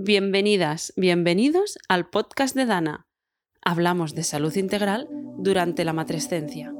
Bienvenidas, 0.00 0.92
bienvenidos 0.94 1.76
al 1.88 2.08
podcast 2.08 2.54
de 2.54 2.66
Dana. 2.66 3.08
Hablamos 3.64 4.14
de 4.14 4.22
salud 4.22 4.54
integral 4.54 5.08
durante 5.38 5.84
la 5.84 5.92
matrescencia. 5.92 6.72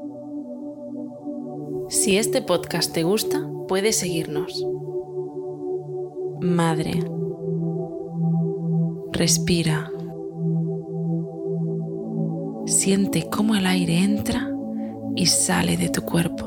Si 1.89 2.15
este 2.15 2.41
podcast 2.41 2.93
te 2.93 3.03
gusta, 3.03 3.45
puedes 3.67 3.97
seguirnos. 3.97 4.65
Madre. 6.39 7.03
Respira. 9.11 9.91
Siente 12.67 13.29
cómo 13.29 13.55
el 13.55 13.65
aire 13.65 13.97
entra 13.97 14.49
y 15.17 15.25
sale 15.25 15.75
de 15.75 15.89
tu 15.89 16.03
cuerpo. 16.03 16.45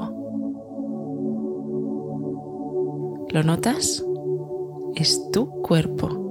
¿Lo 3.28 3.42
notas? 3.42 4.02
Es 4.94 5.30
tu 5.32 5.50
cuerpo. 5.60 6.21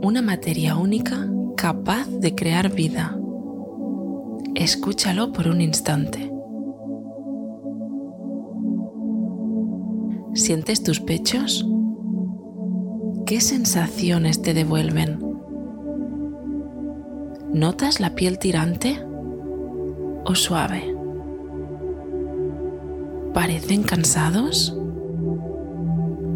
Una 0.00 0.22
materia 0.22 0.76
única 0.76 1.28
capaz 1.56 2.06
de 2.06 2.32
crear 2.36 2.72
vida. 2.72 3.18
Escúchalo 4.54 5.32
por 5.32 5.48
un 5.48 5.60
instante. 5.60 6.32
¿Sientes 10.34 10.84
tus 10.84 11.00
pechos? 11.00 11.66
¿Qué 13.26 13.40
sensaciones 13.40 14.40
te 14.40 14.54
devuelven? 14.54 15.18
¿Notas 17.52 17.98
la 17.98 18.14
piel 18.14 18.38
tirante 18.38 19.04
o 20.24 20.34
suave? 20.36 20.94
¿Parecen 23.34 23.82
cansados 23.82 24.78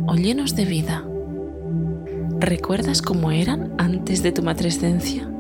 o 0.09 0.15
llenos 0.17 0.57
de 0.57 0.65
vida? 0.65 1.07
¿Recuerdas 2.43 3.03
cómo 3.03 3.31
eran 3.31 3.73
antes 3.79 4.25
de 4.25 4.33
tu 4.33 4.43
matrescencia? 4.43 5.31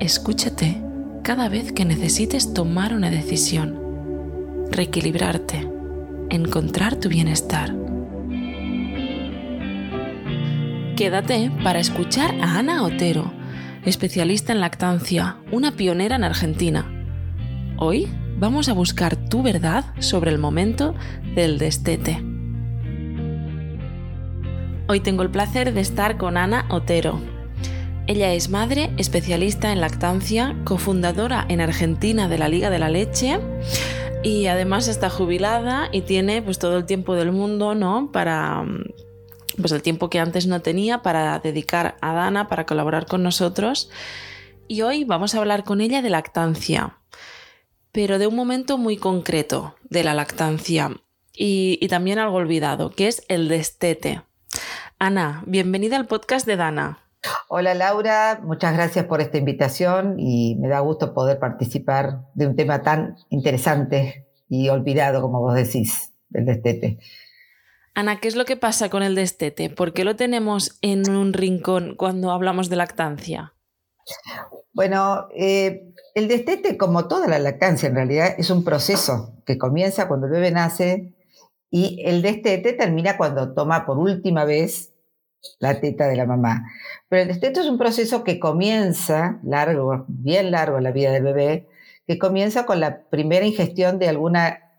Escúchate 0.00 0.82
cada 1.22 1.48
vez 1.48 1.70
que 1.70 1.84
necesites 1.84 2.52
tomar 2.52 2.92
una 2.92 3.10
decisión, 3.10 3.78
reequilibrarte, 4.72 5.68
encontrar 6.30 6.96
tu 6.96 7.08
bienestar. 7.08 7.72
Quédate 10.96 11.52
para 11.62 11.78
escuchar 11.78 12.34
a 12.40 12.58
Ana 12.58 12.82
Otero 12.82 13.32
especialista 13.84 14.52
en 14.52 14.58
lactancia, 14.58 15.36
una 15.52 15.76
pionera 15.76 16.16
en 16.16 16.24
Argentina. 16.24 16.90
Hoy 17.78 18.08
vamos 18.36 18.68
a 18.68 18.72
buscar 18.72 19.14
tu 19.14 19.44
verdad 19.44 19.84
sobre 20.00 20.32
el 20.32 20.38
momento 20.38 20.96
del 21.36 21.58
destete. 21.58 22.33
Hoy 24.86 25.00
tengo 25.00 25.22
el 25.22 25.30
placer 25.30 25.72
de 25.72 25.80
estar 25.80 26.18
con 26.18 26.36
Ana 26.36 26.66
Otero. 26.68 27.18
Ella 28.06 28.34
es 28.34 28.50
madre, 28.50 28.90
especialista 28.98 29.72
en 29.72 29.80
lactancia, 29.80 30.54
cofundadora 30.64 31.46
en 31.48 31.62
Argentina 31.62 32.28
de 32.28 32.36
la 32.36 32.50
Liga 32.50 32.68
de 32.68 32.78
la 32.78 32.90
Leche 32.90 33.40
y 34.22 34.46
además 34.46 34.86
está 34.88 35.08
jubilada 35.08 35.88
y 35.90 36.02
tiene 36.02 36.42
pues 36.42 36.58
todo 36.58 36.76
el 36.76 36.84
tiempo 36.84 37.14
del 37.14 37.32
mundo, 37.32 37.74
¿no? 37.74 38.12
Para 38.12 38.66
pues 39.56 39.72
el 39.72 39.80
tiempo 39.80 40.10
que 40.10 40.18
antes 40.18 40.46
no 40.46 40.60
tenía 40.60 41.00
para 41.00 41.38
dedicar 41.38 41.96
a 42.02 42.12
Dana, 42.12 42.48
para 42.48 42.66
colaborar 42.66 43.06
con 43.06 43.22
nosotros. 43.22 43.88
Y 44.68 44.82
hoy 44.82 45.04
vamos 45.04 45.34
a 45.34 45.38
hablar 45.38 45.64
con 45.64 45.80
ella 45.80 46.02
de 46.02 46.10
lactancia, 46.10 46.98
pero 47.90 48.18
de 48.18 48.26
un 48.26 48.36
momento 48.36 48.76
muy 48.76 48.98
concreto 48.98 49.76
de 49.88 50.04
la 50.04 50.12
lactancia 50.12 50.90
y, 51.32 51.78
y 51.80 51.88
también 51.88 52.18
algo 52.18 52.36
olvidado, 52.36 52.90
que 52.90 53.08
es 53.08 53.24
el 53.28 53.48
destete. 53.48 54.20
Ana, 54.98 55.42
bienvenida 55.46 55.96
al 55.96 56.06
podcast 56.06 56.46
de 56.46 56.56
Dana. 56.56 56.98
Hola 57.48 57.74
Laura, 57.74 58.40
muchas 58.42 58.74
gracias 58.74 59.06
por 59.06 59.20
esta 59.20 59.38
invitación 59.38 60.18
y 60.18 60.56
me 60.60 60.68
da 60.68 60.80
gusto 60.80 61.14
poder 61.14 61.38
participar 61.38 62.20
de 62.34 62.46
un 62.46 62.56
tema 62.56 62.82
tan 62.82 63.16
interesante 63.28 64.28
y 64.48 64.68
olvidado 64.68 65.20
como 65.20 65.40
vos 65.40 65.54
decís, 65.54 66.12
el 66.32 66.46
destete. 66.46 66.98
Ana, 67.94 68.20
¿qué 68.20 68.28
es 68.28 68.36
lo 68.36 68.44
que 68.44 68.56
pasa 68.56 68.88
con 68.88 69.02
el 69.02 69.14
destete? 69.14 69.68
¿Por 69.70 69.92
qué 69.92 70.04
lo 70.04 70.16
tenemos 70.16 70.78
en 70.80 71.10
un 71.10 71.32
rincón 71.32 71.94
cuando 71.96 72.30
hablamos 72.30 72.68
de 72.68 72.76
lactancia? 72.76 73.54
Bueno, 74.72 75.28
eh, 75.34 75.92
el 76.14 76.28
destete, 76.28 76.76
como 76.76 77.08
toda 77.08 77.26
la 77.26 77.38
lactancia 77.38 77.88
en 77.88 77.94
realidad, 77.94 78.34
es 78.38 78.50
un 78.50 78.64
proceso 78.64 79.34
que 79.46 79.58
comienza 79.58 80.08
cuando 80.08 80.26
el 80.26 80.32
bebé 80.32 80.50
nace 80.50 81.14
y 81.76 82.00
el 82.04 82.22
destete 82.22 82.72
termina 82.72 83.16
cuando 83.16 83.52
toma 83.52 83.84
por 83.84 83.98
última 83.98 84.44
vez 84.44 84.94
la 85.58 85.80
teta 85.80 86.06
de 86.06 86.14
la 86.14 86.24
mamá. 86.24 86.70
Pero 87.08 87.22
el 87.22 87.26
destete 87.26 87.58
es 87.58 87.66
un 87.66 87.78
proceso 87.78 88.22
que 88.22 88.38
comienza 88.38 89.40
largo, 89.42 90.04
bien 90.06 90.52
largo 90.52 90.78
en 90.78 90.84
la 90.84 90.92
vida 90.92 91.10
del 91.10 91.24
bebé, 91.24 91.66
que 92.06 92.16
comienza 92.16 92.64
con 92.64 92.78
la 92.78 93.02
primera 93.10 93.44
ingestión 93.44 93.98
de 93.98 94.08
alguna 94.08 94.70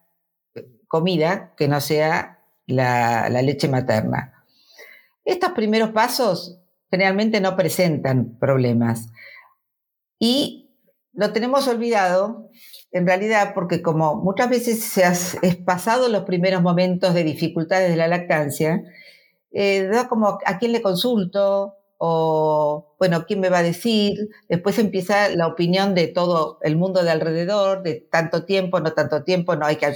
comida 0.87 1.53
que 1.57 1.67
no 1.67 1.81
sea 1.81 2.39
la, 2.65 3.27
leche 3.27 3.67
materna. 3.67 4.45
Estos 5.25 5.51
primeros 5.51 5.89
pasos 5.89 6.61
generalmente 6.89 7.41
no 7.41 7.57
presentan 7.57 8.37
problemas 8.39 9.07
y 10.17 10.71
lo 11.11 11.33
tenemos 11.33 11.67
olvidado 11.67 12.51
en 12.95 13.05
realidad 13.05 13.51
porque 13.53 13.81
como 13.81 14.15
muchas 14.15 14.49
veces 14.49 14.81
se 14.81 15.03
ha 15.03 15.13
pasado 15.65 16.07
los 16.07 16.23
primeros 16.23 16.61
momentos 16.61 17.13
de 17.13 17.25
dificultades 17.25 17.89
de 17.89 17.97
la 17.97 18.07
lactancia, 18.07 18.83
eh, 19.51 19.83
da 19.83 20.07
como 20.07 20.39
a 20.45 20.57
quién 20.59 20.71
le 20.71 20.81
consulto 20.81 21.75
o, 21.97 22.95
bueno, 22.97 23.25
quién 23.25 23.41
me 23.41 23.49
va 23.49 23.57
a 23.57 23.63
decir. 23.63 24.29
Después 24.47 24.79
empieza 24.79 25.27
la 25.27 25.47
opinión 25.47 25.93
de 25.93 26.07
todo 26.07 26.57
el 26.61 26.77
mundo 26.77 27.03
de 27.03 27.11
alrededor, 27.11 27.83
de 27.83 27.95
tanto 27.95 28.45
tiempo, 28.45 28.79
no 28.79 28.93
tanto 28.93 29.23
tiempo, 29.23 29.57
no 29.57 29.65
hay 29.65 29.75
que 29.75 29.93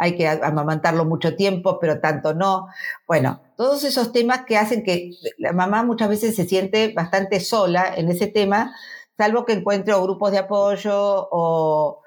hay 0.00 0.16
que 0.16 0.26
amamantarlo 0.26 1.04
mucho 1.04 1.36
tiempo, 1.36 1.78
pero 1.78 2.00
tanto 2.00 2.34
no. 2.34 2.66
Bueno, 3.06 3.42
todos 3.56 3.84
esos 3.84 4.10
temas 4.10 4.44
que 4.44 4.56
hacen 4.56 4.82
que 4.82 5.12
la 5.38 5.52
mamá 5.52 5.84
muchas 5.84 6.08
veces 6.08 6.34
se 6.34 6.46
siente 6.46 6.92
bastante 6.94 7.38
sola 7.38 7.94
en 7.96 8.08
ese 8.08 8.26
tema, 8.26 8.74
salvo 9.16 9.44
que 9.44 9.52
encuentre 9.52 9.94
grupos 9.94 10.32
de 10.32 10.38
apoyo 10.38 11.28
o... 11.30 12.02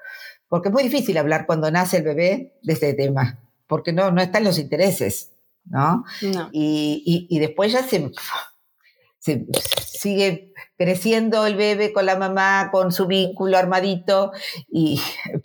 Porque 0.52 0.68
es 0.68 0.74
muy 0.74 0.82
difícil 0.82 1.16
hablar 1.16 1.46
cuando 1.46 1.70
nace 1.70 1.96
el 1.96 2.02
bebé 2.02 2.58
de 2.60 2.74
este 2.74 2.92
tema, 2.92 3.38
porque 3.66 3.90
no, 3.90 4.10
no 4.10 4.20
están 4.20 4.44
los 4.44 4.58
intereses, 4.58 5.32
¿no? 5.64 6.04
Y, 6.52 7.26
y, 7.30 7.38
después 7.38 7.72
ya 7.72 7.82
se, 7.82 8.10
se 9.18 9.46
sigue 9.86 10.52
creciendo 10.76 11.46
el 11.46 11.56
bebé 11.56 11.94
con 11.94 12.04
la 12.04 12.18
mamá, 12.18 12.68
con 12.70 12.92
su 12.92 13.06
vínculo 13.06 13.56
armadito 13.56 14.32
y 14.70 15.00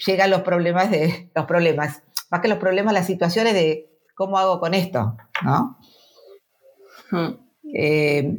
llegan 0.06 0.30
los 0.30 0.42
problemas 0.42 0.92
de 0.92 1.32
los 1.34 1.46
problemas 1.46 2.04
más 2.30 2.42
que 2.42 2.50
los 2.50 2.58
problemas, 2.58 2.94
las 2.94 3.08
situaciones 3.08 3.54
de 3.54 3.90
cómo 4.14 4.38
hago 4.38 4.60
con 4.60 4.74
esto, 4.74 5.16
¿no? 5.42 5.80
Hmm. 7.12 7.30
Eh, 7.74 8.38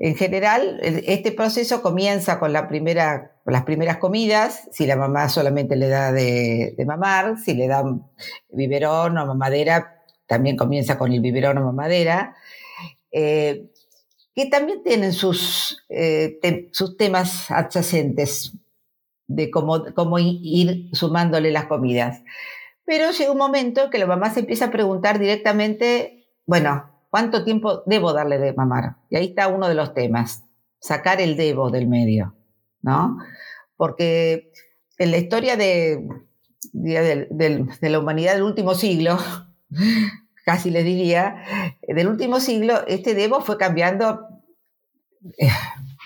en 0.00 0.14
general, 0.14 0.78
este 0.80 1.32
proceso 1.32 1.82
comienza 1.82 2.38
con, 2.38 2.52
la 2.52 2.68
primera, 2.68 3.32
las 3.52 3.64
primeras 3.64 3.98
comidas, 3.98 4.68
si 4.72 4.86
la 4.86 4.96
mamá 4.96 5.28
solamente 5.28 5.76
le 5.76 5.88
da 5.88 6.12
de, 6.12 6.74
mamar, 6.86 7.38
si 7.38 7.54
le 7.54 7.66
dan 7.66 8.06
biberón 8.50 9.16
o 9.16 9.26
mamadera, 9.26 10.02
también 10.26 10.56
comienza 10.56 10.98
con 10.98 11.12
el 11.12 11.20
biberón 11.20 11.58
o 11.58 11.64
mamadera, 11.64 12.36
eh, 13.10 13.70
que 14.34 14.46
también 14.46 14.82
tienen 14.82 15.12
sus, 15.12 15.84
eh, 15.88 16.38
sus 16.72 16.96
temas 16.96 17.50
adyacentes 17.50 18.52
de 19.26 19.50
cómo, 19.50 19.84
cómo 19.94 20.18
ir 20.18 20.90
sumándole 20.92 21.50
las 21.50 21.66
comidas. 21.66 22.22
Pero 22.84 23.10
llega 23.10 23.32
un 23.32 23.38
momento 23.38 23.90
que 23.90 23.98
la 23.98 24.06
mamá 24.06 24.30
se 24.30 24.40
empieza 24.40 24.66
a 24.66 24.70
preguntar 24.70 25.18
directamente, 25.18 26.26
bueno, 26.46 26.90
¿cuánto 27.10 27.44
tiempo 27.44 27.82
debo 27.84 28.14
darle 28.14 28.38
de 28.38 28.54
mamar? 28.54 28.96
Y 29.10 29.16
ahí 29.16 29.26
está 29.26 29.48
uno 29.48 29.68
de 29.68 29.74
los 29.74 29.92
temas, 29.92 30.44
sacar 30.80 31.20
el 31.20 31.36
debo 31.36 31.70
del 31.70 31.86
medio, 31.86 32.34
¿no? 32.82 33.18
Porque 33.76 34.52
en 34.98 35.10
la 35.10 35.18
historia 35.18 35.56
de, 35.56 36.04
de, 36.72 37.88
la 37.88 37.98
humanidad 37.98 38.34
del 38.34 38.42
último 38.42 38.74
siglo, 38.74 39.18
casi 40.44 40.70
les 40.70 40.84
diría, 40.84 41.76
del 41.86 42.08
último 42.08 42.40
siglo, 42.40 42.86
este 42.86 43.14
debo 43.14 43.40
fue 43.40 43.58
cambiando 43.58 44.20
eh, 45.38 45.48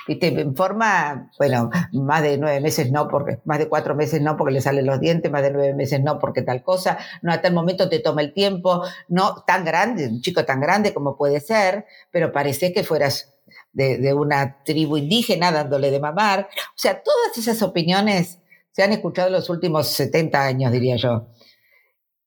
en 0.09 0.57
forma, 0.57 1.31
bueno, 1.39 1.71
más 1.93 2.23
de 2.23 2.37
nueve 2.39 2.61
meses 2.61 2.91
no, 2.91 3.09
porque 3.09 3.39
más 3.45 3.59
de 3.59 3.69
cuatro 3.69 3.95
meses 3.95 4.21
no, 4.21 4.37
porque 4.37 4.55
le 4.55 4.61
salen 4.61 4.87
los 4.87 5.01
dientes, 5.01 5.31
más 5.31 5.43
de 5.43 5.53
nueve 5.53 5.75
meses 5.75 6.03
no, 6.03 6.19
porque 6.19 6.43
tal 6.43 6.63
cosa, 6.63 6.99
no 7.23 7.33
a 7.33 7.41
tal 7.41 7.55
momento 7.55 7.89
te 7.89 8.01
toma 8.01 8.23
el 8.23 8.33
tiempo, 8.33 8.83
no 9.09 9.45
tan 9.47 9.65
grande, 9.65 10.09
un 10.09 10.21
chico 10.21 10.45
tan 10.45 10.61
grande 10.61 10.93
como 10.93 11.17
puede 11.17 11.41
ser, 11.41 11.87
pero 12.11 12.33
parece 12.33 12.73
que 12.73 12.83
fueras 12.83 13.31
de, 13.73 14.15
una 14.15 14.63
tribu 14.65 14.97
indígena 14.97 15.51
dándole 15.51 15.91
de 15.91 16.01
mamar. 16.01 16.49
O 16.51 16.79
sea, 16.79 17.03
todas 17.03 17.37
esas 17.37 17.63
opiniones 17.63 18.39
se 18.73 18.83
han 18.83 18.93
escuchado 18.93 19.29
en 19.29 19.35
los 19.35 19.51
últimos 19.51 19.89
70 19.89 20.43
años, 20.43 20.73
diría 20.73 20.97
yo. 20.97 21.29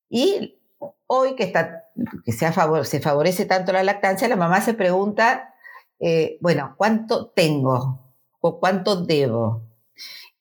Y 0.09 0.59
hoy 1.07 1.35
que, 1.35 1.43
está, 1.43 1.85
que 2.23 2.31
se, 2.31 2.51
se 2.83 2.99
favorece 2.99 3.45
tanto 3.45 3.71
la 3.73 3.83
lactancia, 3.83 4.27
la 4.27 4.35
mamá 4.35 4.61
se 4.61 4.73
pregunta, 4.73 5.53
eh, 5.99 6.37
bueno, 6.41 6.75
¿cuánto 6.77 7.27
tengo? 7.27 8.13
¿O 8.41 8.59
cuánto 8.59 9.05
debo? 9.05 9.63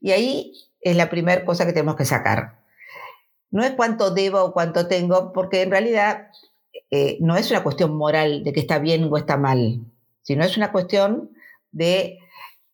Y 0.01 0.12
ahí 0.12 0.53
es 0.81 0.97
la 0.97 1.09
primera 1.09 1.45
cosa 1.45 1.65
que 1.65 1.73
tenemos 1.73 1.97
que 1.97 2.05
sacar. 2.05 2.62
No 3.51 3.62
es 3.62 3.73
cuánto 3.73 4.11
debo 4.11 4.43
o 4.43 4.53
cuánto 4.53 4.89
tengo, 4.89 5.33
porque 5.33 5.62
en 5.62 5.71
realidad 5.71 6.29
eh, 6.91 7.19
no 7.21 7.37
es 7.37 7.51
una 7.51 7.62
cuestión 7.62 7.95
moral 7.95 8.45
de 8.45 8.53
que 8.53 8.61
está 8.61 8.79
bien 8.79 9.09
o 9.11 9.17
está 9.17 9.37
mal, 9.37 9.81
sino 10.25 10.43
es 10.43 10.56
una 10.56 10.73
cuestión 10.73 11.31
de, 11.71 12.19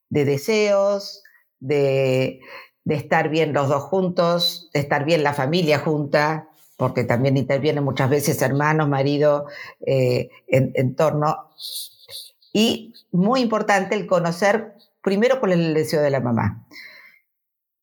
deseos, 0.08 1.22
de, 1.58 2.40
estar 2.86 3.28
bien 3.28 3.52
los 3.52 3.68
dos 3.68 3.82
juntos, 3.82 4.70
de 4.72 4.80
estar 4.80 5.04
bien 5.04 5.22
la 5.22 5.34
familia 5.34 5.80
junta, 5.80 6.48
porque 6.76 7.04
también 7.04 7.36
intervienen 7.36 7.84
muchas 7.84 8.08
veces 8.08 8.40
hermanos, 8.40 8.88
marido, 8.88 9.46
eh, 9.84 10.30
en, 10.46 10.94
torno. 10.94 11.50
Y 12.52 12.94
muy 13.12 13.40
importante 13.40 13.94
el 13.94 14.06
conocer 14.06 14.74
primero 15.02 15.40
cuál 15.40 15.52
es 15.52 15.58
el 15.58 15.74
deseo 15.74 16.02
de 16.02 16.10
la 16.10 16.20
mamá. 16.20 16.66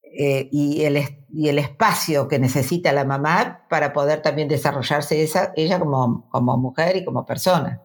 Eh, 0.02 0.50
y, 0.52 0.84
el, 0.84 1.60
espacio 1.60 2.28
que 2.28 2.40
necesita 2.40 2.92
la 2.94 3.04
mamá 3.04 3.66
para 3.70 3.94
poder 3.94 4.22
también 4.22 4.48
desarrollarse 4.48 5.22
esa, 5.22 5.52
ella 5.56 5.78
como 5.78 6.58
mujer 6.58 6.96
y 6.96 7.06
como 7.06 7.25
persona. 7.25 7.81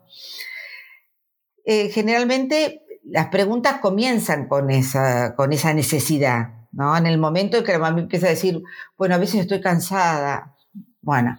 Eh, 1.64 1.88
generalmente 1.90 2.82
las 3.04 3.28
preguntas 3.28 3.78
comienzan 3.80 4.48
con 4.48 4.70
esa, 4.70 5.34
con 5.36 5.52
esa 5.52 5.74
necesidad, 5.74 6.66
¿no? 6.72 6.96
En 6.96 7.06
el 7.06 7.18
momento 7.18 7.58
en 7.58 7.64
que 7.64 7.72
la 7.72 7.78
mamá 7.78 8.00
empieza 8.00 8.26
a 8.26 8.30
decir, 8.30 8.62
bueno, 8.96 9.14
a 9.14 9.18
veces 9.18 9.40
estoy 9.40 9.60
cansada, 9.60 10.56
bueno, 11.00 11.36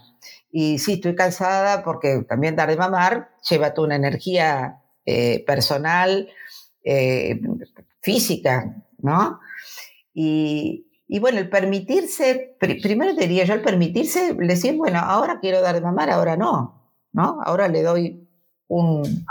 y 0.52 0.80
sí, 0.80 0.94
estoy 0.94 1.16
cansada 1.16 1.84
porque 1.84 2.24
también 2.28 2.56
dar 2.56 2.70
de 2.70 2.78
mamar 2.78 3.32
lleva 3.50 3.74
toda 3.74 3.88
una 3.88 3.96
energía 3.96 4.82
eh, 5.06 5.44
personal, 5.46 6.30
física, 8.02 8.84
¿no? 8.98 9.40
Y, 10.14 10.86
bueno, 11.20 11.40
el 11.40 11.50
permitirse, 11.50 12.58
primero 12.60 13.14
diría 13.14 13.46
yo, 13.46 13.54
el 13.54 13.62
permitirse, 13.62 14.34
decir, 14.34 14.76
bueno, 14.76 15.00
ahora 15.00 15.40
quiero 15.40 15.62
dar 15.62 15.76
de 15.76 15.82
mamar, 15.82 16.10
ahora 16.10 16.36
no, 16.36 16.92
¿no? 17.12 17.40
Ahora 17.44 17.68
le 17.68 17.82
doy 17.82 18.28
un, 18.68 19.26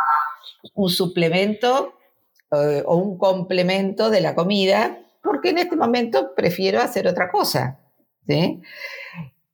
suplemento 0.89 1.94
eh, 2.50 2.83
o 2.87 2.97
un 2.97 3.19
complemento 3.19 4.11
de 4.11 4.21
la 4.21 4.35
comida, 4.35 4.99
porque 5.23 5.50
en 5.50 5.59
este 5.59 5.77
momento 5.77 6.35
prefiero 6.35 6.81
hacer 6.81 7.06
otra 7.06 7.31
cosa. 7.31 7.79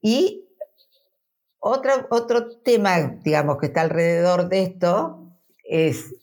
Y 0.01 0.45
otro, 1.61 2.07
otro 2.11 2.59
tema, 2.59 2.99
digamos, 3.23 3.59
que 3.59 3.67
está 3.67 3.83
alrededor 3.83 4.49
de 4.49 4.63
esto 4.63 5.29
es 5.65 6.15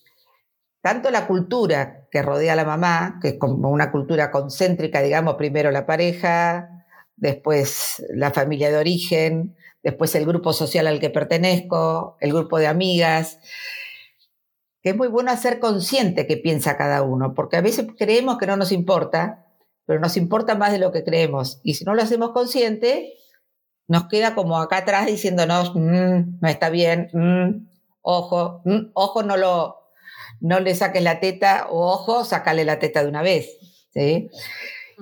tanto 0.81 1.09
la 1.11 1.27
cultura 1.27 2.07
que 2.11 2.21
rodea 2.21 2.53
a 2.53 2.55
la 2.55 2.65
mamá, 2.65 3.19
que 3.21 3.29
es 3.29 3.33
como 3.39 3.69
una 3.69 3.91
cultura 3.91 4.31
concéntrica, 4.31 5.01
digamos, 5.01 5.35
primero 5.35 5.71
la 5.71 5.85
pareja, 5.85 6.85
después 7.15 8.05
la 8.13 8.31
familia 8.31 8.69
de 8.69 8.77
origen, 8.77 9.55
después 9.83 10.13
el 10.15 10.25
grupo 10.25 10.53
social 10.53 10.87
al 10.87 10.99
que 10.99 11.09
pertenezco, 11.09 12.17
el 12.19 12.33
grupo 12.33 12.57
de 12.57 12.67
amigas, 12.67 13.39
que 14.85 14.91
es 14.91 14.95
muy 14.95 15.07
bueno 15.07 15.31
hacer 15.31 15.59
consciente 15.59 16.27
qué 16.27 16.37
piensa 16.37 16.77
cada 16.77 17.01
uno, 17.01 17.33
porque 17.33 17.57
a 17.57 17.61
veces 17.61 17.87
creemos 17.97 18.37
que 18.37 18.45
no 18.45 18.55
nos 18.55 18.71
importa, 18.71 19.47
pero 19.87 19.99
nos 19.99 20.15
importa 20.15 20.53
más 20.53 20.71
de 20.71 20.77
lo 20.77 20.91
que 20.91 21.03
creemos. 21.03 21.59
Y 21.63 21.73
si 21.73 21.85
no 21.85 21.95
lo 21.95 22.03
hacemos 22.03 22.33
consciente, 22.33 23.15
nos 23.87 24.07
queda 24.09 24.35
como 24.35 24.59
acá 24.59 24.77
atrás 24.77 25.07
diciéndonos, 25.07 25.73
mm, 25.73 26.37
no 26.39 26.47
está 26.47 26.69
bien, 26.69 27.09
mm, 27.13 27.67
ojo, 28.03 28.61
mm, 28.63 28.91
ojo, 28.93 29.23
no 29.23 29.37
lo, 29.37 29.75
no 30.39 30.59
le 30.59 30.75
saques 30.75 31.01
la 31.01 31.19
teta 31.19 31.65
o 31.71 31.91
ojo, 31.91 32.23
sácale 32.23 32.63
la 32.63 32.77
teta 32.77 33.01
de 33.01 33.09
una 33.09 33.23
vez. 33.23 33.57
¿sí? 33.91 34.29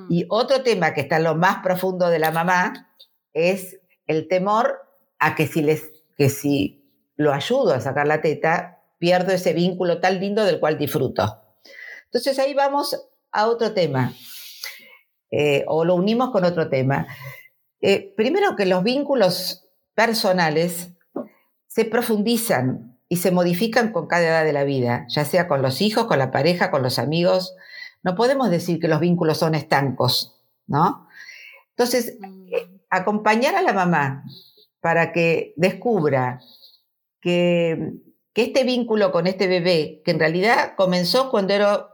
Y 0.10 0.28
otro 0.30 0.64
tema 0.64 0.94
que 0.94 1.02
está 1.02 1.18
en 1.18 1.26
lo 1.26 1.36
más 1.36 1.58
profundo 1.62 2.10
de 2.10 2.20
la 2.20 2.32
mamá 2.32 2.96
es 3.34 3.82
el 4.08 4.30
temor 4.30 4.80
a 5.20 5.36
que 5.36 5.46
si, 5.46 5.62
les, 5.62 5.92
que 6.18 6.30
si 6.30 6.90
lo 7.18 7.34
ayudo 7.34 7.74
a 7.74 7.82
sacar 7.82 8.08
la 8.08 8.22
teta, 8.22 8.73
pierdo 9.04 9.34
ese 9.34 9.52
vínculo 9.52 10.00
tan 10.00 10.22
lindo 10.22 10.46
del 10.46 10.62
cual 10.62 10.78
disfruto. 10.78 11.44
Entonces 12.06 12.40
ahí 12.40 12.54
vamos 12.54 12.98
a 13.34 13.48
otro 13.48 13.74
tema, 13.74 14.14
eh, 15.30 15.66
o 15.68 15.84
lo 15.84 15.96
unimos 15.96 16.32
con 16.32 16.46
otro 16.46 16.70
tema. 16.70 17.06
Eh, 17.82 18.14
primero 18.16 18.56
que 18.56 18.66
los 18.66 18.82
vínculos 18.82 19.68
personales 19.94 20.92
se 21.68 21.84
profundizan 21.84 22.98
y 23.10 23.18
se 23.18 23.32
modifican 23.32 23.92
con 23.92 24.08
cada 24.08 24.24
edad 24.24 24.46
de 24.46 24.54
la 24.54 24.64
vida, 24.64 25.06
ya 25.10 25.26
sea 25.26 25.50
con 25.50 25.62
los 25.62 25.82
hijos, 25.82 26.06
con 26.06 26.18
la 26.18 26.32
pareja, 26.32 26.72
con 26.72 26.82
los 26.82 26.98
amigos. 26.98 27.58
No 28.04 28.16
podemos 28.16 28.50
decir 28.50 28.80
que 28.80 28.88
los 28.88 29.02
vínculos 29.02 29.38
son 29.38 29.54
estancos, 29.54 30.42
¿no? 30.66 31.10
Entonces, 31.72 32.18
eh, 32.54 32.70
acompañar 32.90 33.56
a 33.56 33.64
la 33.64 33.74
mamá 33.74 34.24
para 34.80 35.12
que 35.12 35.54
descubra 35.58 36.40
que, 37.20 38.00
este 38.42 38.64
vínculo 38.64 39.12
con 39.12 39.28
este 39.28 39.48
bebé, 39.48 40.02
que 40.04 40.12
en 40.12 40.20
realidad 40.20 40.74
comenzó 40.76 41.30
cuando, 41.30 41.54
era, 41.54 41.88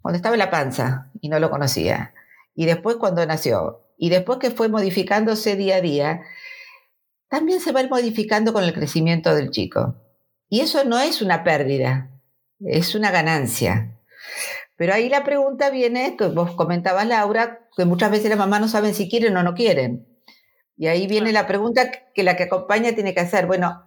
cuando 0.00 0.16
estaba 0.16 0.34
en 0.34 0.38
la 0.38 0.50
panza 0.50 1.10
y 1.20 1.28
no 1.28 1.38
lo 1.40 1.50
conocía, 1.50 2.14
y 2.54 2.66
después 2.66 2.96
cuando 2.96 3.26
nació, 3.26 3.82
y 3.98 4.10
después 4.10 4.38
que 4.38 4.50
fue 4.50 4.68
modificándose 4.68 5.56
día 5.56 5.76
a 5.76 5.80
día, 5.80 6.22
también 7.28 7.60
se 7.60 7.72
va 7.72 7.82
modificando 7.84 8.52
con 8.52 8.62
el 8.64 8.72
crecimiento 8.72 9.34
del 9.34 9.50
chico. 9.50 9.96
Y 10.48 10.60
eso 10.60 10.84
no 10.84 11.00
es 11.00 11.20
una 11.20 11.42
pérdida, 11.42 12.10
es 12.60 12.94
una 12.94 13.10
ganancia. 13.10 13.98
Pero 14.76 14.94
ahí 14.94 15.08
la 15.08 15.24
pregunta 15.24 15.70
viene, 15.70 16.16
que 16.16 16.26
vos 16.26 16.52
comentabas, 16.52 17.06
Laura, 17.06 17.68
que 17.76 17.84
muchas 17.84 18.10
veces 18.10 18.28
las 18.28 18.38
mamás 18.38 18.60
no 18.60 18.68
saben 18.68 18.94
si 18.94 19.08
quieren 19.08 19.36
o 19.36 19.42
no 19.42 19.54
quieren. 19.54 20.06
Y 20.76 20.88
ahí 20.88 21.06
viene 21.06 21.32
la 21.32 21.46
pregunta 21.46 21.90
que 22.14 22.22
la 22.22 22.36
que 22.36 22.44
acompaña 22.44 22.92
tiene 22.92 23.14
que 23.14 23.20
hacer, 23.20 23.46
bueno, 23.46 23.84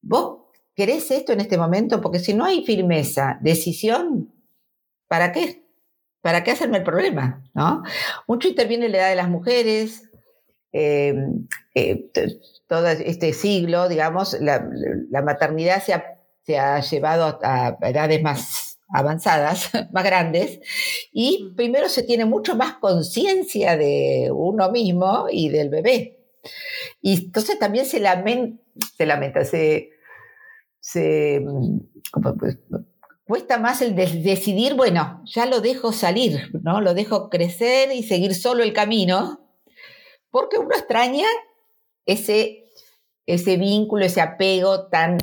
¿vos 0.00 0.39
querés 0.74 1.10
esto 1.10 1.32
en 1.32 1.40
este 1.40 1.58
momento? 1.58 2.00
Porque 2.00 2.18
si 2.18 2.34
no 2.34 2.44
hay 2.44 2.64
firmeza, 2.64 3.38
decisión, 3.40 4.32
¿para 5.08 5.32
qué? 5.32 5.64
¿Para 6.20 6.44
qué 6.44 6.50
hacerme 6.50 6.78
el 6.78 6.84
problema? 6.84 7.42
¿no? 7.54 7.82
Mucho 8.26 8.48
interviene 8.48 8.88
la 8.88 8.98
edad 8.98 9.08
de 9.10 9.16
las 9.16 9.28
mujeres, 9.28 10.10
eh, 10.72 11.14
eh, 11.74 12.10
todo 12.66 12.88
este 12.88 13.32
siglo, 13.32 13.88
digamos, 13.88 14.36
la, 14.40 14.62
maternidad 15.22 15.82
se 15.82 15.94
ha, 15.94 16.20
se 16.44 16.58
ha, 16.58 16.80
llevado 16.80 17.40
a 17.42 17.76
edades 17.82 18.22
más 18.22 18.70
avanzadas, 18.90 19.70
más 19.92 20.04
grandes, 20.04 20.60
y 21.12 21.52
primero 21.56 21.88
se 21.88 22.02
tiene 22.02 22.24
mucho 22.24 22.54
más 22.56 22.74
conciencia 22.74 23.76
de 23.76 24.30
uno 24.32 24.70
mismo 24.70 25.26
y 25.30 25.48
del 25.48 25.70
bebé. 25.70 26.18
Y 27.02 27.26
entonces 27.26 27.58
también 27.58 27.86
se 27.86 28.00
lamenta, 28.00 28.62
se, 28.96 29.06
lamenta, 29.06 29.44
se, 29.44 29.90
se 30.80 31.44
cuesta 33.24 33.58
más 33.58 33.80
el 33.80 33.94
decidir, 33.94 34.74
bueno, 34.74 35.22
ya 35.24 35.46
lo 35.46 35.60
dejo 35.60 35.92
salir, 35.92 36.50
¿no? 36.64 36.80
Lo 36.80 36.94
dejo 36.94 37.30
crecer 37.30 37.92
y 37.92 38.02
seguir 38.02 38.34
solo 38.34 38.64
el 38.64 38.72
camino, 38.72 39.40
porque 40.30 40.58
uno 40.58 40.70
extraña 40.74 41.26
ese, 42.06 42.72
ese 43.26 43.56
vínculo, 43.56 44.04
ese 44.04 44.20
apego 44.20 44.88
tan, 44.88 45.18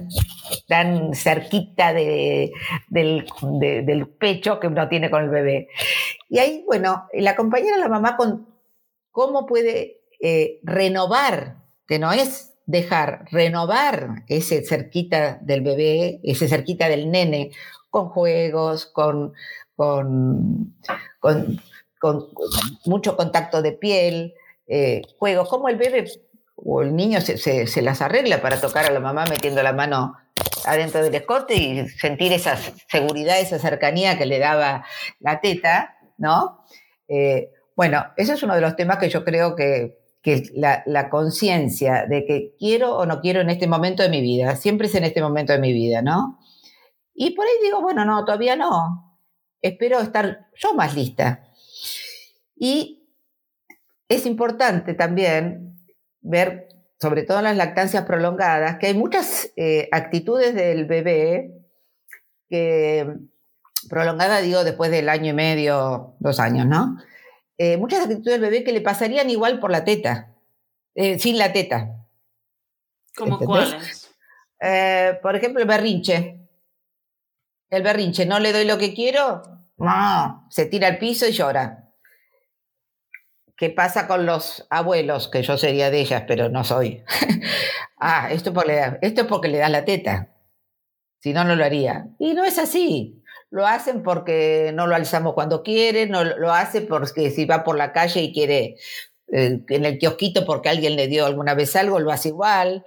tan 0.67 1.13
cerquita 1.15 1.93
de, 1.93 2.53
del, 2.89 4.07
pecho 4.19 4.59
que 4.59 4.67
uno 4.67 4.87
tiene 4.87 5.09
con 5.09 5.23
el 5.23 5.29
bebé. 5.29 5.67
Y 6.29 6.39
ahí, 6.39 6.63
bueno, 6.65 7.07
el 7.11 7.27
acompañar 7.27 7.73
a 7.73 7.77
la 7.77 7.89
mamá 7.89 8.15
con 8.15 8.47
cómo 9.11 9.45
puede 9.45 10.01
eh, 10.21 10.59
renovar, 10.63 11.57
que 11.87 11.99
no 11.99 12.13
es 12.13 12.56
dejar, 12.67 13.25
renovar 13.31 14.23
ese 14.27 14.63
cerquita 14.63 15.39
del 15.41 15.61
bebé, 15.61 16.19
ese 16.23 16.47
cerquita 16.47 16.87
del 16.89 17.09
nene, 17.09 17.51
con 17.89 18.09
juegos, 18.09 18.85
con, 18.85 19.33
con, 19.75 20.75
con, 21.19 22.29
mucho 22.85 23.15
contacto 23.15 23.61
de 23.61 23.71
piel, 23.71 24.35
eh, 24.67 25.01
juegos, 25.17 25.49
como 25.49 25.69
el 25.69 25.77
bebé 25.77 26.05
o 26.55 26.81
el 26.81 26.95
niño 26.95 27.21
se, 27.21 27.81
las 27.81 28.01
arregla 28.01 28.41
para 28.41 28.59
tocar 28.59 28.85
a 28.85 28.91
la 28.91 28.99
mamá 28.99 29.25
metiendo 29.29 29.63
la 29.63 29.73
mano 29.73 30.17
adentro 30.65 31.01
del 31.01 31.15
escote 31.15 31.55
y 31.55 31.87
sentir 31.87 32.33
esa 32.33 32.57
seguridad, 32.89 33.39
esa 33.39 33.59
cercanía 33.59 34.17
que 34.17 34.25
le 34.25 34.39
daba 34.39 34.85
la 35.19 35.39
teta, 35.39 35.97
¿no? 36.17 36.65
Eh, 37.07 37.51
bueno, 37.75 38.07
ese 38.17 38.33
es 38.33 38.43
uno 38.43 38.55
de 38.55 38.61
los 38.61 38.75
temas 38.75 38.97
que 38.97 39.09
yo 39.09 39.23
creo 39.23 39.55
que, 39.55 39.97
la, 40.55 40.83
la 40.85 41.09
conciencia 41.09 42.05
de 42.07 42.25
que 42.25 42.55
quiero 42.59 42.97
o 42.97 43.05
no 43.05 43.21
quiero 43.21 43.41
en 43.41 43.49
este 43.49 43.67
momento 43.67 44.03
de 44.03 44.09
mi 44.09 44.21
vida, 44.21 44.55
siempre 44.55 44.87
es 44.87 44.95
en 44.95 45.05
este 45.05 45.21
momento 45.21 45.53
de 45.53 45.59
mi 45.59 45.71
vida, 45.71 46.01
¿no? 46.01 46.39
Y 47.13 47.31
por 47.31 47.45
ahí 47.45 47.53
digo, 47.63 47.81
bueno, 47.81 48.05
no, 48.05 48.25
todavía 48.25 48.55
no, 48.55 49.19
espero 49.61 49.99
estar 49.99 50.47
yo 50.55 50.73
más 50.73 50.95
lista. 50.95 51.43
Y 52.55 53.07
es 54.09 54.25
importante 54.25 54.93
también 54.93 55.75
ver 56.21 56.67
sobre 56.99 57.23
todo 57.23 57.39
en 57.39 57.43
las 57.45 57.57
lactancias 57.57 58.05
prolongadas, 58.05 58.77
que 58.79 58.87
hay 58.87 58.93
muchas 58.93 59.51
eh, 59.55 59.87
actitudes 59.91 60.55
del 60.55 60.85
bebé 60.85 61.53
que, 62.49 63.17
prolongada 63.89 64.41
digo 64.41 64.63
después 64.63 64.89
del 64.89 65.09
año 65.09 65.31
y 65.31 65.35
medio, 65.35 66.15
dos 66.19 66.39
años, 66.39 66.65
¿no? 66.65 66.97
Eh, 67.57 67.77
muchas 67.77 68.01
actitudes 68.01 68.39
del 68.39 68.41
bebé 68.41 68.63
que 68.63 68.71
le 68.71 68.81
pasarían 68.81 69.29
igual 69.29 69.59
por 69.59 69.71
la 69.71 69.83
teta, 69.83 70.35
eh, 70.95 71.19
sin 71.19 71.37
la 71.37 71.53
teta. 71.53 72.05
¿Como 73.15 73.39
cuáles? 73.39 74.03
por 75.21 75.35
ejemplo, 75.35 75.61
el 75.61 75.67
berrinche. 75.67 76.39
El 77.69 77.83
berrinche, 77.83 78.25
no 78.25 78.39
le 78.39 78.53
doy 78.53 78.65
lo 78.65 78.77
que 78.77 78.93
quiero, 78.93 79.43
no, 79.77 80.47
se 80.49 80.65
tira 80.65 80.87
al 80.87 80.97
piso 80.97 81.27
y 81.27 81.31
llora. 81.31 81.93
¿Qué 83.55 83.69
pasa 83.69 84.07
con 84.07 84.25
los 84.25 84.67
abuelos? 84.69 85.29
Que 85.29 85.43
yo 85.43 85.57
sería 85.57 85.89
de 85.89 86.01
ellas, 86.01 86.23
pero 86.27 86.49
no 86.49 86.63
soy. 86.63 87.03
ah, 87.97 88.29
esto, 88.31 88.53
esto 89.01 89.21
es 89.21 89.27
porque 89.27 89.47
le 89.47 89.57
das 89.59 89.71
la 89.71 89.85
teta. 89.85 90.29
Si 91.19 91.33
no, 91.33 91.43
no 91.43 91.55
lo 91.55 91.63
haría. 91.63 92.07
Y 92.19 92.33
no 92.33 92.43
es 92.43 92.59
así. 92.59 93.16
Lo 93.49 93.65
hacen 93.65 94.03
porque 94.03 94.71
no 94.73 94.87
lo 94.87 94.95
alzamos 94.95 95.33
cuando 95.33 95.63
quieren, 95.63 96.11
no 96.11 96.23
lo 96.23 96.53
hace 96.53 96.81
porque 96.81 97.31
si 97.31 97.45
va 97.45 97.63
por 97.63 97.77
la 97.77 97.93
calle 97.93 98.21
y 98.21 98.33
quiere 98.33 98.75
eh, 99.31 99.61
en 99.67 99.85
el 99.85 99.97
kiosquito 99.97 100.45
porque 100.45 100.69
alguien 100.69 100.95
le 100.95 101.07
dio 101.07 101.25
alguna 101.25 101.53
vez 101.53 101.75
algo, 101.75 101.99
lo 101.99 102.11
hace 102.11 102.29
igual. 102.29 102.85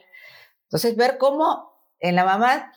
Entonces, 0.65 0.97
ver 0.97 1.17
cómo 1.19 1.73
en 1.99 2.17
la 2.17 2.25
mamá 2.25 2.73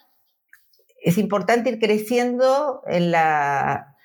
es 1.01 1.17
importante 1.17 1.69
ir 1.69 1.79
creciendo 1.79 2.81
en 2.87 3.11
la, 3.11 3.95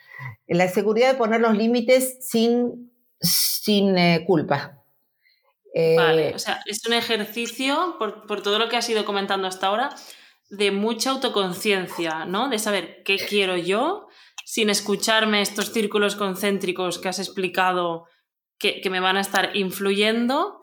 en 0.46 0.58
la 0.58 0.68
seguridad 0.68 1.12
de 1.12 1.18
poner 1.18 1.40
los 1.40 1.56
límites 1.56 2.18
sin 2.20 2.88
sin 3.20 3.96
eh, 3.98 4.24
culpa. 4.26 4.82
vale, 5.74 6.30
eh, 6.30 6.34
o 6.34 6.38
sea, 6.38 6.60
es 6.66 6.86
un 6.86 6.92
ejercicio, 6.92 7.96
por, 7.98 8.42
todo 8.42 8.58
lo 8.58 8.68
que 8.68 8.76
has 8.76 8.88
ido 8.88 9.04
comentando 9.04 9.48
hasta 9.48 9.68
ahora, 9.68 9.90
de 10.50 10.70
mucha 10.70 11.10
autoconciencia, 11.10 12.24
¿no? 12.24 12.48
De 12.48 12.58
saber 12.58 13.02
qué 13.04 13.16
quiero 13.16 13.56
yo, 13.56 14.08
sin 14.44 14.70
escucharme 14.70 15.42
estos 15.42 15.72
círculos 15.72 16.16
concéntricos 16.16 16.98
que 16.98 17.08
has 17.08 17.18
explicado 17.18 18.06
que, 18.58 18.82
me 18.90 19.00
van 19.00 19.16
a 19.16 19.20
estar 19.20 19.54
influyendo 19.56 20.60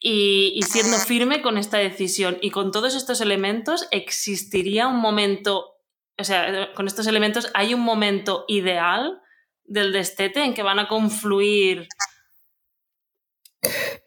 y, 0.00 0.60
siendo 0.68 0.98
firme 0.98 1.42
con 1.42 1.58
esta 1.58 1.78
decisión. 1.78 2.38
Y 2.40 2.50
con 2.50 2.72
todos 2.72 2.94
estos 2.94 3.20
elementos 3.20 3.86
existiría 3.90 4.88
un 4.88 5.00
momento, 5.00 5.76
o 6.18 6.24
sea, 6.24 6.72
con 6.74 6.86
estos 6.86 7.06
elementos 7.06 7.50
hay 7.54 7.74
un 7.74 7.80
momento 7.80 8.44
ideal 8.48 9.20
del 9.64 9.92
destete 9.92 10.42
en 10.42 10.54
que 10.54 10.62
van 10.62 10.78
a 10.78 10.88
confluir 10.88 11.88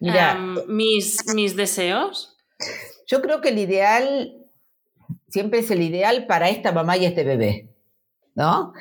em, 0.00 0.56
mis, 0.66 1.24
mis 1.34 1.56
deseos? 1.56 2.36
Yo 3.06 3.22
creo 3.22 3.40
que 3.40 3.48
el 3.50 3.58
ideal 3.58 4.47
siempre 5.28 5.60
es 5.60 5.70
el 5.70 5.82
ideal 5.82 6.26
para 6.26 6.48
esta 6.48 6.72
mamá 6.72 6.96
y 6.96 7.06
este 7.06 7.24
bebé, 7.24 7.68
¿no? 8.34 8.72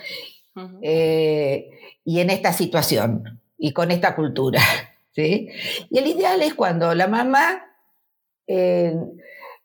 Eh, 0.82 1.70
y 2.04 2.20
en 2.20 2.30
esta 2.30 2.52
situación 2.52 3.42
y 3.58 3.74
con 3.74 3.92
esta 3.92 4.16
cultura, 4.16 4.62
¿sí? 5.12 5.50
Y 5.90 5.98
el 5.98 6.08
ideal 6.08 6.42
es 6.42 6.54
cuando 6.54 6.96
la 6.96 7.08
mamá 7.08 7.64
eh, 8.48 8.96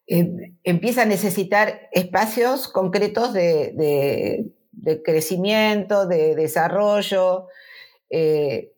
eh, 0.06 0.52
empieza 0.64 1.02
a 1.02 1.06
necesitar 1.06 1.88
espacios 1.92 2.68
concretos 2.68 3.32
de 3.32 4.52
de 4.82 5.02
crecimiento, 5.02 6.06
de 6.06 6.34
desarrollo, 6.34 7.46
eh, 8.10 8.72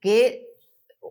que 0.00 0.46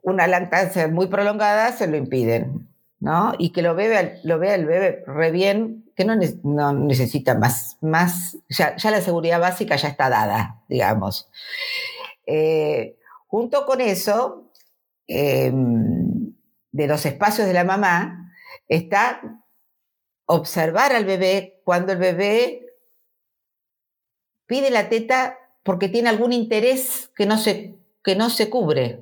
una 0.02 0.28
lactancia 0.28 0.88
muy 0.88 1.08
prolongada 1.08 1.72
se 1.74 1.88
lo 1.88 1.96
impiden, 1.96 2.68
¿no? 3.00 3.34
Y 3.38 3.52
que 3.52 3.62
lo, 3.62 3.76
bebe, 3.76 4.20
lo 4.24 4.40
vea 4.40 4.56
el 4.56 4.66
bebé 4.66 5.04
re 5.06 5.32
bien, 5.32 5.89
que 6.00 6.06
no, 6.06 6.16
no 6.44 6.72
necesita 6.72 7.36
más, 7.36 7.78
más 7.82 8.38
ya, 8.48 8.74
la 8.86 9.02
seguridad 9.02 9.38
básica 9.38 9.76
ya 9.76 9.90
está 9.90 10.08
dada, 10.08 10.64
digamos. 10.70 11.30
Eh, 12.26 12.96
junto 13.28 13.66
con 13.66 13.82
eso, 13.82 14.50
em, 15.08 16.34
de 16.72 16.88
los 16.88 17.06
espacios 17.06 17.48
de 17.48 17.54
la 17.54 17.66
mamá, 17.66 18.32
está 18.70 19.44
observar 20.26 20.94
al 20.94 21.04
bebé 21.04 21.60
cuando 21.66 21.92
el 21.92 21.98
bebé 21.98 22.66
pide 24.46 24.72
la 24.72 24.88
teta 24.88 25.38
porque 25.64 25.90
tiene 25.90 26.08
algún 26.08 26.32
interés 26.32 27.12
que 27.14 27.26
no 27.26 27.38
se, 27.38 27.76
que 28.06 28.16
no 28.16 28.30
se 28.30 28.50
cubre. 28.50 29.02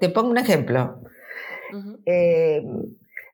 te 0.00 0.08
pongo 0.08 0.28
un 0.28 0.38
ejemplo. 0.38 1.04
Eh, 2.04 2.64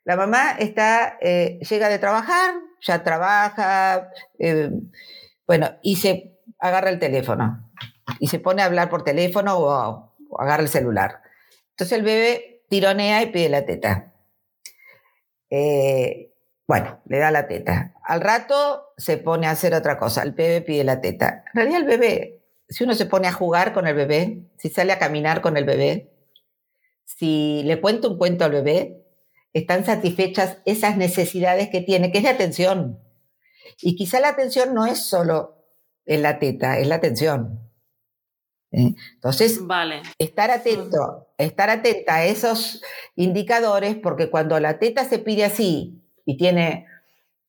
la 0.08 0.16
mamá 0.16 0.52
está, 0.52 1.18
eh, 1.20 1.58
llega 1.68 1.90
de 1.90 1.98
trabajar, 1.98 2.54
ya 2.80 3.04
trabaja, 3.04 4.10
eh, 4.38 4.70
bueno, 5.46 5.68
y 5.82 5.96
se 5.96 6.40
agarra 6.58 6.88
el 6.88 6.98
teléfono 6.98 7.70
y 8.18 8.28
se 8.28 8.38
pone 8.38 8.62
a 8.62 8.64
hablar 8.64 8.88
por 8.88 9.04
teléfono 9.04 9.58
o, 9.58 10.16
agarra 10.38 10.62
el 10.62 10.70
celular. 10.70 11.20
Entonces 11.72 11.98
el 11.98 12.04
bebé 12.04 12.62
tironea 12.70 13.20
y 13.22 13.26
pide 13.26 13.50
la 13.50 13.66
teta. 13.66 14.14
Bueno, 16.66 17.02
le 17.04 17.18
da 17.18 17.30
la 17.30 17.46
teta. 17.46 17.92
Al 18.02 18.22
rato 18.22 18.94
se 18.96 19.18
pone 19.18 19.46
a 19.46 19.50
hacer 19.50 19.74
otra 19.74 19.98
cosa. 19.98 20.22
El 20.22 20.32
bebé 20.32 20.62
pide 20.62 20.84
la 20.84 21.02
teta. 21.02 21.44
En 21.52 21.60
realidad 21.60 21.80
el 21.80 21.86
bebé, 21.86 22.40
si 22.66 22.84
uno 22.84 22.94
se 22.94 23.04
pone 23.04 23.28
a 23.28 23.32
jugar 23.32 23.74
con 23.74 23.86
el 23.86 23.94
bebé, 23.94 24.38
si 24.56 24.70
sale 24.70 24.90
a 24.90 24.98
caminar 24.98 25.42
con 25.42 25.58
el 25.58 25.66
bebé, 25.66 26.10
si 27.04 27.62
le 27.64 27.78
cuento 27.78 28.10
un 28.10 28.16
cuento 28.16 28.46
al 28.46 28.52
bebé, 28.52 29.04
están 29.58 29.84
satisfechas 29.84 30.58
esas 30.64 30.96
necesidades 30.96 31.68
que 31.68 31.80
tiene, 31.80 32.10
que 32.10 32.18
es 32.18 32.24
de 32.24 32.30
atención. 32.30 33.00
Y 33.80 33.96
quizá 33.96 34.20
la 34.20 34.28
atención 34.28 34.74
no 34.74 34.86
es 34.86 34.98
solo 35.06 35.56
en 36.06 36.22
la 36.22 36.38
teta, 36.38 36.78
es 36.78 36.88
la 36.88 36.96
atención. 36.96 37.68
¿Eh? 38.70 38.94
Entonces, 39.14 39.66
vale. 39.66 40.02
estar 40.18 40.50
atento, 40.50 41.28
estar 41.38 41.70
atenta 41.70 42.16
a 42.16 42.24
esos 42.26 42.82
indicadores, 43.16 43.96
porque 43.96 44.30
cuando 44.30 44.60
la 44.60 44.78
teta 44.78 45.04
se 45.04 45.18
pide 45.18 45.44
así 45.44 46.02
y 46.26 46.36
tiene 46.36 46.86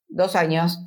dos 0.07 0.35
años, 0.35 0.79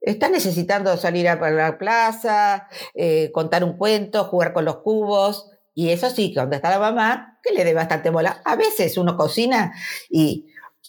está 0.00 0.28
necesitando 0.28 0.96
salir 0.96 1.28
a 1.28 1.50
la 1.50 1.78
plaza, 1.78 2.68
eh, 2.94 3.30
contar 3.32 3.62
un 3.62 3.76
cuento, 3.76 4.24
jugar 4.24 4.52
con 4.52 4.64
los 4.64 4.78
cubos. 4.78 5.50
Y 5.74 5.90
eso 5.90 6.10
sí, 6.10 6.32
que 6.32 6.40
donde 6.40 6.56
está 6.56 6.70
la 6.70 6.80
mamá, 6.80 7.38
que 7.42 7.54
le 7.54 7.64
dé 7.64 7.72
bastante 7.72 8.10
bola. 8.10 8.40
A 8.44 8.56
veces 8.56 8.98
uno 8.98 9.16
cocina 9.16 9.72
y 10.10 10.47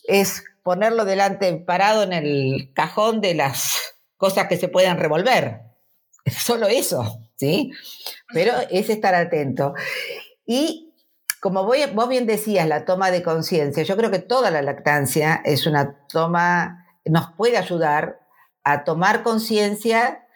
es 0.09 0.43
ponerlo 0.63 1.05
delante, 1.05 1.53
parado 1.55 2.03
en 2.03 2.13
el 2.13 2.71
cajón 2.73 3.21
de 3.21 3.35
las 3.35 3.95
cosas 4.17 4.47
que 4.47 4.57
se 4.57 4.67
puedan 4.67 4.97
revolver. 4.97 5.61
Solo 6.25 6.67
eso, 6.67 7.21
¿sí? 7.37 7.71
Pero 8.33 8.53
es 8.69 8.89
estar 8.89 9.15
atento. 9.15 9.73
Y 10.45 10.93
como 11.39 11.63
vos 11.63 12.09
bien 12.09 12.25
decías, 12.25 12.67
la 12.67 12.85
toma 12.85 13.11
de 13.11 13.23
conciencia, 13.23 13.83
yo 13.83 13.95
creo 13.95 14.11
que 14.11 14.19
toda 14.19 14.51
la 14.51 14.61
lactancia 14.61 15.41
es 15.45 15.65
una 15.65 16.05
toma, 16.07 16.85
nos 17.05 17.31
puede 17.37 17.57
ayudar 17.57 18.19
a 18.63 18.83
tomar 18.83 19.23
conciencia 19.23 20.27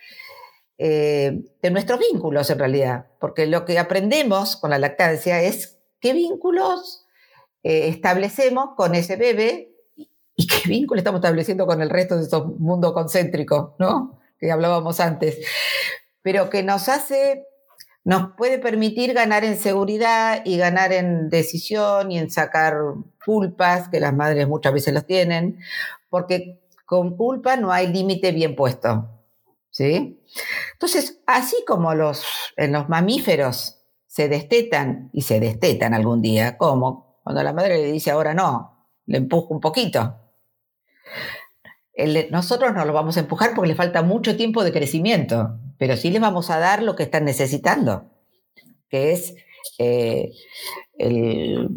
eh, 0.78 1.44
de 1.62 1.72
nuestros 1.72 2.00
vínculos 2.00 2.50
en 2.50 2.60
realidad, 2.60 3.08
porque 3.20 3.46
lo 3.46 3.66
que 3.66 3.78
aprendemos 3.78 4.56
con 4.56 4.70
la 4.70 4.80
lactancia 4.80 5.42
es 5.42 5.78
qué 6.00 6.14
vínculos 6.14 7.03
eh, 7.64 7.88
establecemos 7.88 8.76
con 8.76 8.94
ese 8.94 9.16
bebé 9.16 9.74
y 10.36 10.48
qué 10.48 10.68
vínculo 10.68 11.00
estamos 11.00 11.20
estableciendo 11.20 11.66
con 11.66 11.82
el 11.82 11.90
resto 11.90 12.16
de 12.18 12.24
estos 12.24 12.60
mundo 12.60 12.94
concéntrico, 12.94 13.76
¿no? 13.80 14.20
Que 14.40 14.52
hablábamos 14.52 15.00
antes, 15.00 15.40
pero 16.22 16.50
que 16.50 16.64
nos 16.64 16.90
hace 16.90 17.48
nos 18.06 18.34
puede 18.36 18.60
permitir 18.60 19.14
ganar 19.14 19.46
en 19.46 19.58
seguridad 19.58 20.42
y 20.44 20.58
ganar 20.58 20.92
en 20.92 21.30
decisión 21.30 22.12
y 22.12 22.18
en 22.18 22.30
sacar 22.30 22.76
culpas, 23.26 23.88
que 23.88 24.02
las 24.02 24.14
madres 24.14 24.48
muchas 24.48 24.74
veces 24.74 24.94
las 24.94 25.06
tienen, 25.06 25.60
porque 26.10 26.62
con 26.86 27.16
culpa 27.16 27.56
no 27.56 27.72
hay 27.72 27.88
límite 27.88 28.32
bien 28.32 28.56
puesto. 28.56 29.10
¿Sí? 29.70 30.22
Entonces, 30.74 31.22
así 31.26 31.64
como 31.66 31.96
los, 31.96 32.24
en 32.58 32.74
los 32.74 32.90
mamíferos 32.90 33.80
se 34.06 34.30
destetan 34.30 35.10
y 35.14 35.24
se 35.24 35.40
destetan 35.40 35.96
algún 35.96 36.22
día, 36.22 36.58
como 36.58 37.13
cuando 37.24 37.42
la 37.44 37.54
madre 37.54 37.78
le 37.78 37.92
dice 37.92 38.12
ahora 38.12 38.34
no, 38.34 38.88
le 39.06 39.18
empujo 39.18 39.54
un 39.54 39.60
poquito. 39.60 40.20
nosotros 42.32 42.74
no 42.74 42.86
lo 42.86 42.94
vamos 42.94 43.18
a 43.18 43.22
empujar 43.22 43.52
porque 43.56 43.70
le 43.70 43.76
falta 43.76 44.02
mucho 44.02 44.36
tiempo 44.36 44.64
de 44.64 44.72
crecimiento 44.72 45.60
pero 45.78 45.98
sí 45.98 46.12
les 46.12 46.22
vamos 46.22 46.50
a 46.50 46.60
dar 46.60 46.82
lo 46.82 46.96
que 46.96 47.04
están 47.04 47.26
necesitando, 47.26 48.06
que 48.90 49.12
es 49.12 49.36
eh, 49.80 50.32
el, 50.98 51.68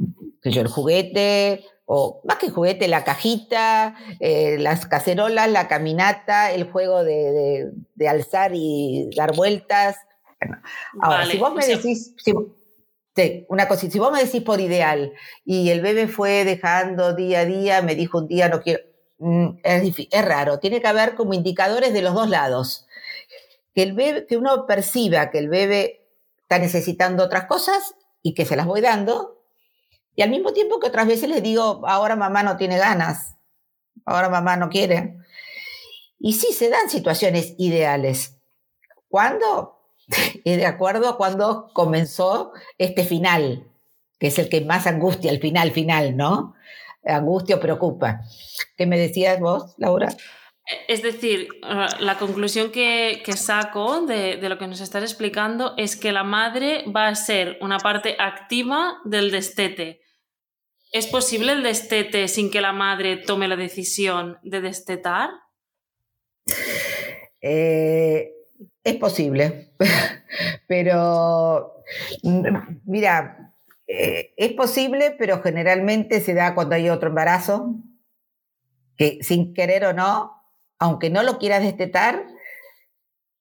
el 0.42 0.68
juguete, 0.68 1.64
o 1.86 2.20
más 2.24 2.36
que 2.36 2.50
juguete, 2.50 2.88
la 2.88 3.02
cajita, 3.02 3.96
eh, 4.20 4.58
las 4.58 4.86
cacerolas, 4.86 5.50
la 5.50 5.68
caminata, 5.68 6.52
el 6.52 6.70
juego 6.70 7.02
de, 7.02 7.72
alzar 8.08 8.52
y 8.54 9.10
dar 9.16 9.34
vueltas. 9.34 9.96
ahora, 11.00 11.26
si 11.26 11.38
vos 11.38 11.52
me 11.52 11.66
decís, 11.66 12.14
Una 13.48 13.68
cosa, 13.68 13.90
si 13.90 13.98
vos 13.98 14.12
me 14.12 14.22
decís 14.22 14.42
por 14.42 14.60
ideal 14.60 15.12
y 15.44 15.70
el 15.70 15.80
bebé 15.80 16.08
fue 16.08 16.44
dejando 16.44 17.14
día 17.14 17.40
a 17.40 17.44
día, 17.44 17.82
me 17.82 17.94
dijo 17.94 18.18
un 18.18 18.28
día 18.28 18.48
no 18.48 18.60
quiero, 18.60 18.82
mm, 19.18 19.58
es, 19.62 19.94
es 20.10 20.24
raro, 20.24 20.58
tiene 20.58 20.80
que 20.80 20.88
haber 20.88 21.14
como 21.14 21.32
indicadores 21.34 21.92
de 21.92 22.02
los 22.02 22.14
dos 22.14 22.28
lados. 22.28 22.86
Que, 23.74 23.82
el 23.82 23.92
bebé, 23.94 24.26
que 24.26 24.36
uno 24.36 24.66
perciba 24.66 25.30
que 25.30 25.38
el 25.38 25.48
bebé 25.48 26.06
está 26.42 26.58
necesitando 26.58 27.24
otras 27.24 27.46
cosas 27.46 27.94
y 28.22 28.34
que 28.34 28.44
se 28.44 28.56
las 28.56 28.66
voy 28.66 28.80
dando, 28.80 29.36
y 30.16 30.22
al 30.22 30.30
mismo 30.30 30.52
tiempo 30.52 30.80
que 30.80 30.88
otras 30.88 31.06
veces 31.06 31.28
les 31.28 31.42
digo, 31.42 31.82
ahora 31.86 32.16
mamá 32.16 32.42
no 32.42 32.56
tiene 32.56 32.78
ganas, 32.78 33.36
ahora 34.06 34.30
mamá 34.30 34.56
no 34.56 34.70
quiere. 34.70 35.18
Y 36.18 36.32
sí, 36.32 36.54
se 36.54 36.70
dan 36.70 36.88
situaciones 36.88 37.54
ideales. 37.58 38.38
¿Cuándo? 39.08 39.75
y 40.44 40.56
de 40.56 40.66
acuerdo 40.66 41.08
a 41.08 41.16
cuando 41.16 41.70
comenzó 41.72 42.52
este 42.78 43.04
final, 43.04 43.66
que 44.18 44.28
es 44.28 44.38
el 44.38 44.48
que 44.48 44.60
más 44.62 44.86
angustia, 44.86 45.30
el 45.30 45.40
final, 45.40 45.72
final, 45.72 46.16
¿no? 46.16 46.54
Angustia 47.04 47.56
o 47.56 47.60
preocupa. 47.60 48.20
¿Qué 48.76 48.86
me 48.86 48.98
decías 48.98 49.40
vos, 49.40 49.74
Laura? 49.78 50.08
Es 50.88 51.02
decir, 51.02 51.48
la 52.00 52.18
conclusión 52.18 52.72
que, 52.72 53.22
saco 53.36 54.00
de, 54.00 54.36
de, 54.36 54.48
lo 54.48 54.58
que 54.58 54.66
nos 54.66 54.80
estás 54.80 55.04
explicando 55.04 55.74
es 55.76 55.94
que 55.94 56.10
la 56.10 56.24
madre 56.24 56.84
va 56.84 57.06
a 57.06 57.14
ser 57.14 57.56
una 57.60 57.78
parte 57.78 58.16
activa 58.18 58.98
del 59.04 59.30
destete. 59.30 60.00
¿Es 60.90 61.06
posible 61.06 61.52
el 61.52 61.62
destete 61.62 62.26
sin 62.26 62.50
que 62.50 62.60
la 62.60 62.72
madre 62.72 63.16
tome 63.16 63.46
la 63.46 63.56
decisión 63.56 64.38
de 64.42 64.60
destetar? 64.60 65.30
Eh, 67.40 68.35
es 68.86 68.94
posible, 68.98 69.72
pero 70.68 71.82
mira, 72.84 73.52
eh, 73.88 74.32
es 74.36 74.52
posible, 74.52 75.16
pero 75.18 75.42
generalmente 75.42 76.20
se 76.20 76.34
da 76.34 76.54
cuando 76.54 76.76
hay 76.76 76.88
otro 76.88 77.08
embarazo, 77.08 77.74
que 78.96 79.18
sin 79.22 79.54
querer 79.54 79.86
o 79.86 79.92
no, 79.92 80.40
aunque 80.78 81.10
no 81.10 81.24
lo 81.24 81.38
quieras 81.38 81.64
destetar, 81.64 82.28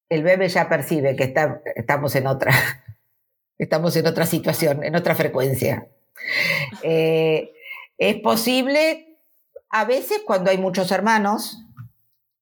el 0.09 0.23
bebé 0.23 0.49
ya 0.49 0.67
percibe 0.67 1.15
que 1.15 1.31
estamos 1.75 2.15
en 2.15 2.25
otra, 2.25 2.51
estamos 3.59 3.95
en 3.97 4.07
otra 4.07 4.25
situación, 4.25 4.83
en 4.83 4.95
otra 4.95 5.13
frecuencia. 5.13 5.87
Eh, 6.81 7.53
es 7.99 8.15
posible 8.21 9.19
a 9.69 9.85
veces 9.85 10.21
cuando 10.25 10.49
hay 10.49 10.57
muchos 10.57 10.91
hermanos 10.91 11.59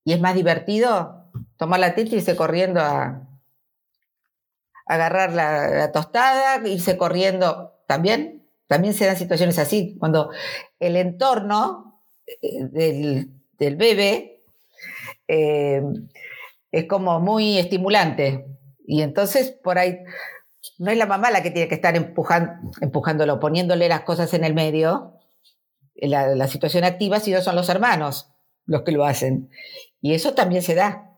y 0.06 0.14
es 0.14 0.22
más 0.22 0.36
divertido, 0.36 1.23
tomar 1.64 1.80
la 1.80 1.96
teta 1.96 2.14
y 2.14 2.18
irse 2.18 2.36
corriendo 2.36 2.82
a, 2.82 3.26
agarrar 4.86 5.32
la, 5.32 5.94
tostada, 5.94 6.68
irse 6.68 6.98
corriendo 6.98 7.72
también. 7.88 8.46
También 8.68 8.94
se 8.94 9.06
dan 9.06 9.16
situaciones 9.16 9.58
así, 9.60 9.96
cuando 9.98 10.30
el 10.82 10.98
entorno 10.98 12.02
eh, 12.42 13.30
del, 13.58 13.76
bebé 13.78 14.44
eh, 15.30 15.82
es 16.70 16.86
como 16.90 17.22
muy 17.22 17.58
estimulante. 17.58 18.46
Y 18.86 19.02
entonces 19.02 19.52
por 19.52 19.78
ahí 19.78 20.00
no 20.80 20.92
es 20.92 20.98
la 20.98 21.06
mamá 21.06 21.32
la 21.32 21.42
que 21.42 21.52
tiene 21.52 21.70
que 21.70 21.76
estar 21.76 21.96
empujando, 21.96 22.72
empujándolo, 22.82 23.40
poniéndole 23.40 23.88
las 23.88 24.02
cosas 24.02 24.34
en 24.34 24.44
el 24.44 24.54
medio, 24.54 25.14
la, 25.96 26.36
la 26.36 26.50
situación 26.50 26.84
activa, 26.84 27.22
sino 27.22 27.40
son 27.40 27.56
los 27.56 27.70
hermanos 27.70 28.34
los 28.66 28.82
que 28.82 28.92
lo 28.92 29.06
hacen. 29.06 29.50
Y 30.02 30.14
eso 30.14 30.34
también 30.34 30.62
se 30.62 30.76
da. 30.76 31.13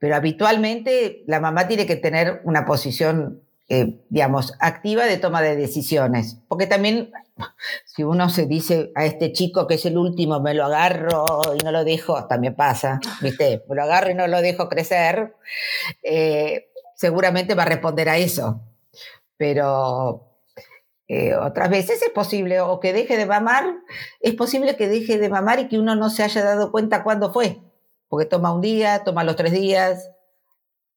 Pero 0.00 0.16
habitualmente 0.16 1.22
la 1.26 1.40
mamá 1.40 1.68
tiene 1.68 1.86
que 1.86 1.94
tener 1.94 2.40
una 2.44 2.64
posición, 2.64 3.42
eh, 3.68 4.00
digamos, 4.08 4.54
activa 4.58 5.04
de 5.04 5.18
toma 5.18 5.42
de 5.42 5.56
decisiones. 5.56 6.38
Porque 6.48 6.66
también, 6.66 7.12
si 7.84 8.02
uno 8.02 8.30
se 8.30 8.46
dice 8.46 8.90
a 8.96 9.04
este 9.04 9.32
chico 9.32 9.66
que 9.66 9.74
es 9.74 9.84
el 9.84 9.98
último, 9.98 10.40
me 10.40 10.54
lo 10.54 10.64
agarro 10.64 11.24
y 11.54 11.62
no 11.62 11.70
lo 11.70 11.84
dejo, 11.84 12.26
también 12.26 12.56
pasa, 12.56 12.98
¿viste? 13.20 13.62
Me 13.68 13.76
lo 13.76 13.82
agarro 13.82 14.10
y 14.10 14.14
no 14.14 14.26
lo 14.26 14.40
dejo 14.40 14.70
crecer, 14.70 15.34
eh, 16.02 16.70
seguramente 16.96 17.54
va 17.54 17.64
a 17.64 17.66
responder 17.66 18.08
a 18.08 18.16
eso. 18.16 18.62
Pero 19.36 20.38
eh, 21.08 21.34
otras 21.34 21.68
veces 21.68 22.00
es 22.00 22.10
posible, 22.10 22.60
o 22.60 22.80
que 22.80 22.94
deje 22.94 23.18
de 23.18 23.26
mamar, 23.26 23.66
es 24.20 24.34
posible 24.34 24.76
que 24.76 24.88
deje 24.88 25.18
de 25.18 25.28
mamar 25.28 25.60
y 25.60 25.68
que 25.68 25.78
uno 25.78 25.94
no 25.94 26.08
se 26.08 26.22
haya 26.22 26.42
dado 26.42 26.72
cuenta 26.72 27.02
cuándo 27.02 27.34
fue 27.34 27.60
porque 28.10 28.26
toma 28.26 28.52
un 28.52 28.60
día, 28.60 29.04
toma 29.04 29.24
los 29.24 29.36
tres 29.36 29.52
días, 29.52 30.10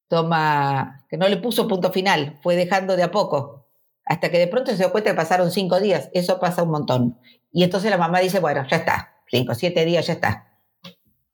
toma, 0.09 1.05
que 1.07 1.15
no 1.15 1.29
le 1.29 1.37
puso 1.37 1.67
punto 1.67 1.91
final, 1.91 2.39
fue 2.41 2.55
dejando 2.55 2.95
de 2.95 3.03
a 3.03 3.11
poco, 3.11 3.67
hasta 4.03 4.31
que 4.31 4.39
de 4.39 4.47
pronto 4.47 4.71
se 4.71 4.77
dio 4.77 4.91
cuenta 4.91 5.11
que 5.11 5.15
pasaron 5.15 5.51
cinco 5.51 5.79
días, 5.79 6.09
eso 6.13 6.39
pasa 6.39 6.63
un 6.63 6.71
montón. 6.71 7.19
Y 7.51 7.63
entonces 7.63 7.91
la 7.91 7.99
mamá 7.99 8.19
dice, 8.19 8.39
bueno, 8.39 8.65
ya 8.67 8.77
está, 8.77 9.13
cinco, 9.27 9.53
siete 9.53 9.85
días, 9.85 10.07
ya 10.07 10.13
está. 10.13 10.57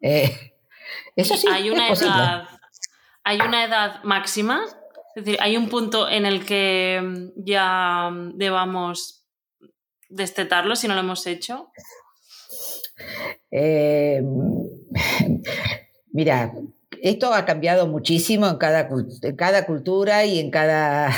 Eh, 0.02 0.54
eso 1.16 1.38
sí, 1.38 1.48
hay 1.50 1.70
una 1.70 1.88
edad, 1.88 2.50
hay 3.24 3.40
una 3.40 3.64
edad 3.64 4.04
máxima, 4.04 4.66
es 5.16 5.24
decir, 5.24 5.40
hay 5.42 5.56
un 5.56 5.70
punto 5.70 6.10
en 6.10 6.26
el 6.26 6.46
que 6.46 7.32
ya 7.38 8.12
debamos 8.34 9.24
destetarlo 10.10 10.76
si 10.76 10.90
no 10.90 10.94
lo 10.94 11.00
hemos 11.00 11.26
hecho. 11.26 11.72
Eh, 13.52 14.22
mira, 16.12 16.54
esto 17.02 17.34
ha 17.34 17.46
cambiado 17.46 17.88
muchísimo 17.88 18.48
en 18.48 18.58
cada, 18.58 18.90
cada 19.36 19.66
cultura 19.66 20.26
y 20.26 20.40
en 20.40 20.52
cada, 20.52 21.12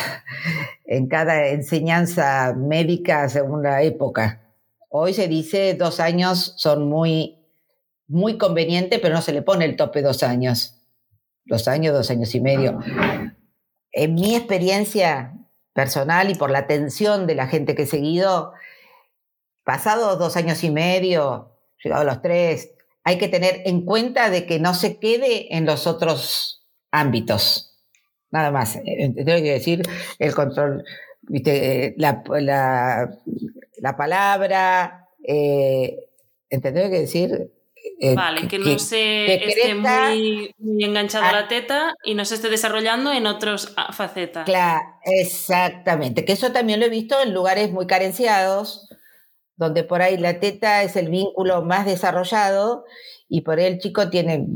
en 0.85 1.07
cada 1.07 1.47
enseñanza 1.47 2.53
médica 2.55 3.27
según 3.29 3.63
la 3.63 3.83
época. 3.83 4.41
Hoy 4.89 5.13
se 5.13 5.27
dice 5.27 5.73
dos 5.75 5.99
años 5.99 6.53
son 6.57 6.89
muy, 6.89 7.39
muy 8.07 8.37
convenientes, 8.37 8.99
pero 8.99 9.15
no 9.15 9.21
se 9.21 9.31
le 9.31 9.41
pone 9.41 9.65
el 9.65 9.75
tope 9.75 10.01
dos 10.01 10.21
años. 10.21 10.77
Dos 11.45 11.67
años, 11.67 11.93
dos 11.93 12.11
años 12.11 12.35
y 12.35 12.41
medio. 12.41 12.79
En 13.93 14.13
mi 14.13 14.35
experiencia 14.35 15.33
personal 15.73 16.29
y 16.29 16.35
por 16.35 16.51
la 16.51 16.59
atención 16.59 17.25
de 17.25 17.35
la 17.35 17.47
gente 17.47 17.73
que 17.73 17.83
he 17.83 17.87
seguido, 17.87 18.53
pasados 19.63 20.19
dos 20.19 20.35
años 20.35 20.63
y 20.63 20.69
medio, 20.69 21.50
llegado 21.83 22.01
a 22.01 22.05
los 22.05 22.21
tres, 22.21 22.71
hay 23.03 23.17
que 23.17 23.27
tener 23.27 23.61
en 23.65 23.85
cuenta 23.85 24.29
de 24.29 24.45
que 24.45 24.59
no 24.59 24.73
se 24.73 24.99
quede 24.99 25.55
en 25.55 25.65
los 25.65 25.87
otros 25.87 26.65
ámbitos. 26.91 27.79
Nada 28.31 28.51
más. 28.51 28.75
Eh, 28.77 28.83
eh, 28.85 29.13
tengo 29.25 29.43
que 29.43 29.53
decir 29.53 29.81
el 30.19 30.33
control, 30.33 30.83
¿viste? 31.21 31.95
La, 31.97 32.23
la, 33.81 33.97
palabra, 33.97 35.07
eh, 35.23 35.97
¿entendés 36.49 36.89
que 36.89 36.99
decir? 36.99 37.51
Eh, 37.99 38.15
vale, 38.15 38.47
que, 38.47 38.59
no 38.59 38.77
se 38.79 39.33
esté 39.33 39.75
muy, 39.75 40.53
enganchado 40.79 41.25
a 41.25 41.31
la 41.31 41.47
teta 41.47 41.95
y 42.03 42.13
no 42.13 42.25
se 42.25 42.35
esté 42.35 42.49
desarrollando 42.49 43.11
en 43.11 43.25
otras 43.25 43.73
ah, 43.75 43.91
facetas. 43.91 44.45
Claro, 44.45 44.81
exactamente. 45.03 46.25
Que 46.25 46.33
eso 46.33 46.51
también 46.51 46.79
lo 46.79 46.85
he 46.85 46.89
visto 46.89 47.19
en 47.21 47.33
lugares 47.33 47.71
muy 47.71 47.87
carenciados, 47.87 48.87
donde 49.61 49.83
por 49.83 50.01
ahí 50.01 50.17
la 50.17 50.39
teta 50.39 50.81
es 50.81 50.95
el 50.95 51.09
vínculo 51.09 51.61
más 51.61 51.85
desarrollado 51.85 52.83
y 53.29 53.41
por 53.41 53.59
ahí 53.59 53.65
el 53.65 53.77
chico 53.77 54.09
tiene 54.09 54.47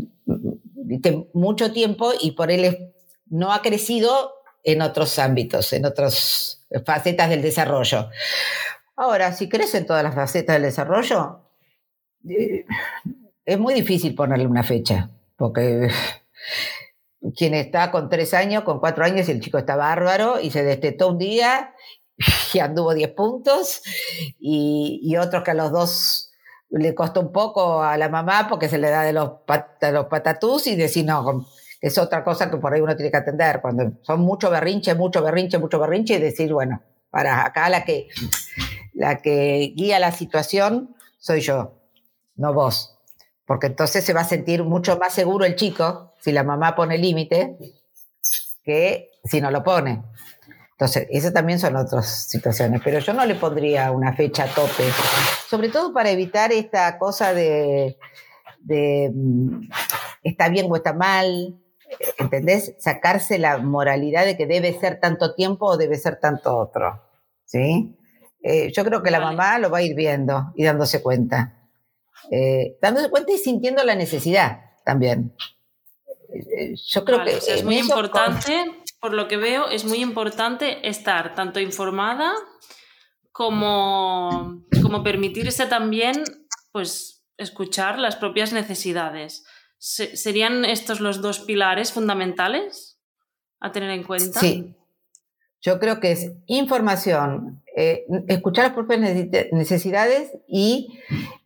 mucho 1.32 1.72
tiempo 1.72 2.12
y 2.20 2.32
por 2.32 2.50
él 2.50 2.92
no 3.28 3.54
ha 3.54 3.62
crecido 3.62 4.34
en 4.64 4.82
otros 4.82 5.20
ámbitos, 5.20 5.74
en 5.74 5.86
otras 5.86 6.66
facetas 6.84 7.30
del 7.30 7.44
desarrollo. 7.44 8.10
Ahora, 8.96 9.32
si 9.32 9.48
crece 9.48 9.78
en 9.78 9.86
todas 9.86 10.04
las 10.04 10.16
facetas 10.16 10.56
del 10.56 10.64
desarrollo, 10.64 11.52
eh, 12.28 12.66
es 13.46 13.60
muy 13.60 13.76
difícil 13.76 14.16
ponerle 14.16 14.48
una 14.48 14.64
fecha, 14.64 15.12
porque 15.38 15.90
quien 17.38 17.54
está 17.54 17.92
con 17.92 18.10
tres 18.10 18.34
años, 18.34 18.64
con 18.64 18.80
cuatro 18.80 19.06
años, 19.06 19.30
el 19.30 19.40
chico 19.40 19.60
está 19.60 19.76
bárbaro 19.76 20.40
y 20.40 20.50
se 20.50 20.64
destetó 20.64 21.10
un 21.10 21.20
día 21.20 21.76
y 22.54 22.60
anduvo 22.60 22.94
10 22.94 23.12
puntos, 23.12 23.82
y, 24.40 25.16
otros 25.18 25.44
que 25.44 25.52
a 25.52 25.56
los 25.56 25.72
dos 25.72 26.32
le 26.70 26.94
costó 26.94 27.22
un 27.22 27.32
poco 27.32 27.84
a 27.84 27.98
la 27.98 28.10
mamá 28.10 28.48
porque 28.50 28.68
se 28.68 28.78
le 28.78 28.90
da 28.90 29.04
de 29.04 29.14
los, 29.14 29.32
los 29.92 30.06
patatús 30.08 30.68
y 30.68 30.76
decir, 30.76 31.06
no, 31.06 31.46
es 31.82 31.98
otra 31.98 32.24
cosa 32.24 32.50
que 32.50 32.58
por 32.58 32.74
ahí 32.74 32.82
uno 32.82 32.96
tiene 32.96 33.12
que 33.12 33.18
atender, 33.18 33.62
cuando 33.62 33.94
son 34.02 34.22
mucho 34.22 34.50
berrinche, 34.50 34.96
mucho 34.96 35.22
berrinche, 35.22 35.58
mucho 35.58 35.80
berrinche, 35.80 36.16
y 36.16 36.20
decir, 36.20 36.52
bueno, 36.52 36.82
para 37.10 37.46
acá 37.46 37.70
la 37.70 37.86
que, 37.86 38.08
la 38.94 39.22
que 39.22 39.74
guía 39.76 40.00
la 40.00 40.12
situación 40.12 40.96
soy 41.18 41.42
yo, 41.42 41.76
no 42.36 42.54
vos, 42.54 42.98
porque 43.46 43.68
entonces 43.68 44.04
se 44.04 44.14
va 44.14 44.22
a 44.22 44.26
sentir 44.26 44.64
mucho 44.64 44.98
más 44.98 45.14
seguro 45.14 45.46
el 45.46 45.56
chico 45.56 46.14
si 46.20 46.32
la 46.32 46.44
mamá 46.44 46.76
pone 46.76 46.98
límite 46.98 47.58
que 48.64 49.12
si 49.24 49.40
no 49.40 49.52
lo 49.52 49.64
pone. 49.64 50.02
Entonces, 50.78 51.08
esas 51.10 51.34
también 51.34 51.58
son 51.58 51.78
otras 51.78 52.28
situaciones, 52.28 52.82
pero 52.84 53.00
yo 53.00 53.14
no 53.14 53.26
le 53.26 53.36
pondría 53.36 53.92
una 53.92 54.14
fecha 54.14 54.44
a 54.44 54.48
tope, 54.48 54.84
sobre 55.50 55.70
todo 55.70 55.94
para 55.94 56.10
evitar 56.10 56.52
esta 56.52 56.98
cosa 56.98 57.34
de, 57.34 57.98
mm, 58.68 59.70
está 60.22 60.50
bien 60.50 60.68
o 60.70 60.76
está 60.76 60.92
mal, 60.92 61.58
¿entendés? 62.18 62.76
Sacarse 62.78 63.40
la 63.40 63.58
moralidad 63.58 64.26
de 64.26 64.36
que 64.36 64.48
debe 64.48 64.78
ser 64.78 65.00
tanto 65.00 65.34
tiempo 65.34 65.66
o 65.66 65.78
debe 65.78 65.96
ser 65.96 66.20
tanto 66.20 66.58
otro. 66.58 67.02
¿sí? 67.46 67.96
Eh, 68.44 68.72
yo 68.74 68.84
creo 68.84 69.02
que 69.02 69.12
la 69.12 69.20
mamá 69.20 69.58
lo 69.60 69.70
va 69.70 69.80
a 69.80 69.82
ir 69.82 69.96
viendo 69.96 70.52
y 70.56 70.66
dándose 70.66 71.02
cuenta. 71.02 71.54
Eh, 72.30 72.78
dándose 72.82 73.10
cuenta 73.10 73.32
y 73.32 73.38
sintiendo 73.38 73.84
la 73.84 73.96
necesidad 73.96 74.60
también. 74.84 75.34
Eh, 76.34 76.76
yo 76.76 77.06
creo 77.06 77.24
que 77.24 77.38
es 77.38 77.64
muy 77.64 77.80
importante, 77.80 78.66
por 79.06 79.14
lo 79.14 79.28
que 79.28 79.38
veo, 79.38 79.68
es 79.70 79.86
muy 79.86 80.00
importante 80.00 80.90
estar 80.90 81.36
tanto 81.36 81.60
informada 81.60 82.34
como, 83.32 84.64
como 84.82 85.04
permitirse 85.04 85.68
también 85.68 86.24
pues, 86.72 87.24
escuchar 87.38 88.00
las 88.00 88.16
propias 88.16 88.52
necesidades. 88.52 89.46
¿Serían 89.78 90.66
estos 90.66 91.02
los 91.02 91.22
dos 91.22 91.42
pilares 91.42 91.94
fundamentales 91.94 93.00
a 93.60 93.72
tener 93.72 93.92
en 93.92 94.06
cuenta? 94.06 94.40
Sí. 94.40 94.76
Yo 95.62 95.80
creo 95.80 96.00
que 96.00 96.12
es 96.12 96.32
información, 96.48 97.64
eh, 97.78 98.08
escuchar 98.28 98.66
las 98.66 98.74
propias 98.74 99.02
necesidades 99.52 100.32
y 100.48 101.00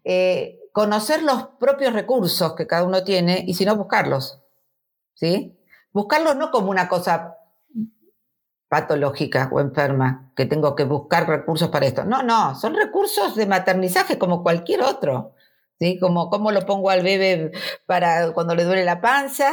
eh, 0.06 0.60
conocer 0.72 1.24
los 1.24 1.48
propios 1.60 1.92
recursos 1.92 2.56
que 2.56 2.68
cada 2.68 2.86
uno 2.86 3.04
tiene 3.04 3.44
y 3.46 3.56
si 3.56 3.66
no, 3.66 3.76
buscarlos. 3.76 4.40
¿Sí? 5.16 5.60
Buscarlos 5.92 6.38
no 6.38 6.52
como 6.52 6.70
una 6.70 6.88
cosa 6.88 7.36
patológica 8.70 9.50
o 9.52 9.60
enferma, 9.60 10.32
que 10.36 10.46
tengo 10.46 10.76
que 10.76 10.84
buscar 10.84 11.28
recursos 11.28 11.70
para 11.70 11.88
esto. 11.88 12.06
No, 12.06 12.22
no, 12.22 12.56
son 12.56 12.76
recursos 12.76 13.36
de 13.36 13.48
maternizaje 13.48 14.20
como 14.20 14.44
cualquier 14.44 14.84
otro. 14.84 15.34
¿sí? 15.80 15.98
Como 16.00 16.30
cómo 16.30 16.52
lo 16.52 16.66
pongo 16.66 16.92
al 16.92 17.02
bebé 17.02 17.52
para 17.88 18.32
cuando 18.32 18.54
le 18.54 18.64
duele 18.64 18.86
la 18.86 19.02
panza, 19.02 19.52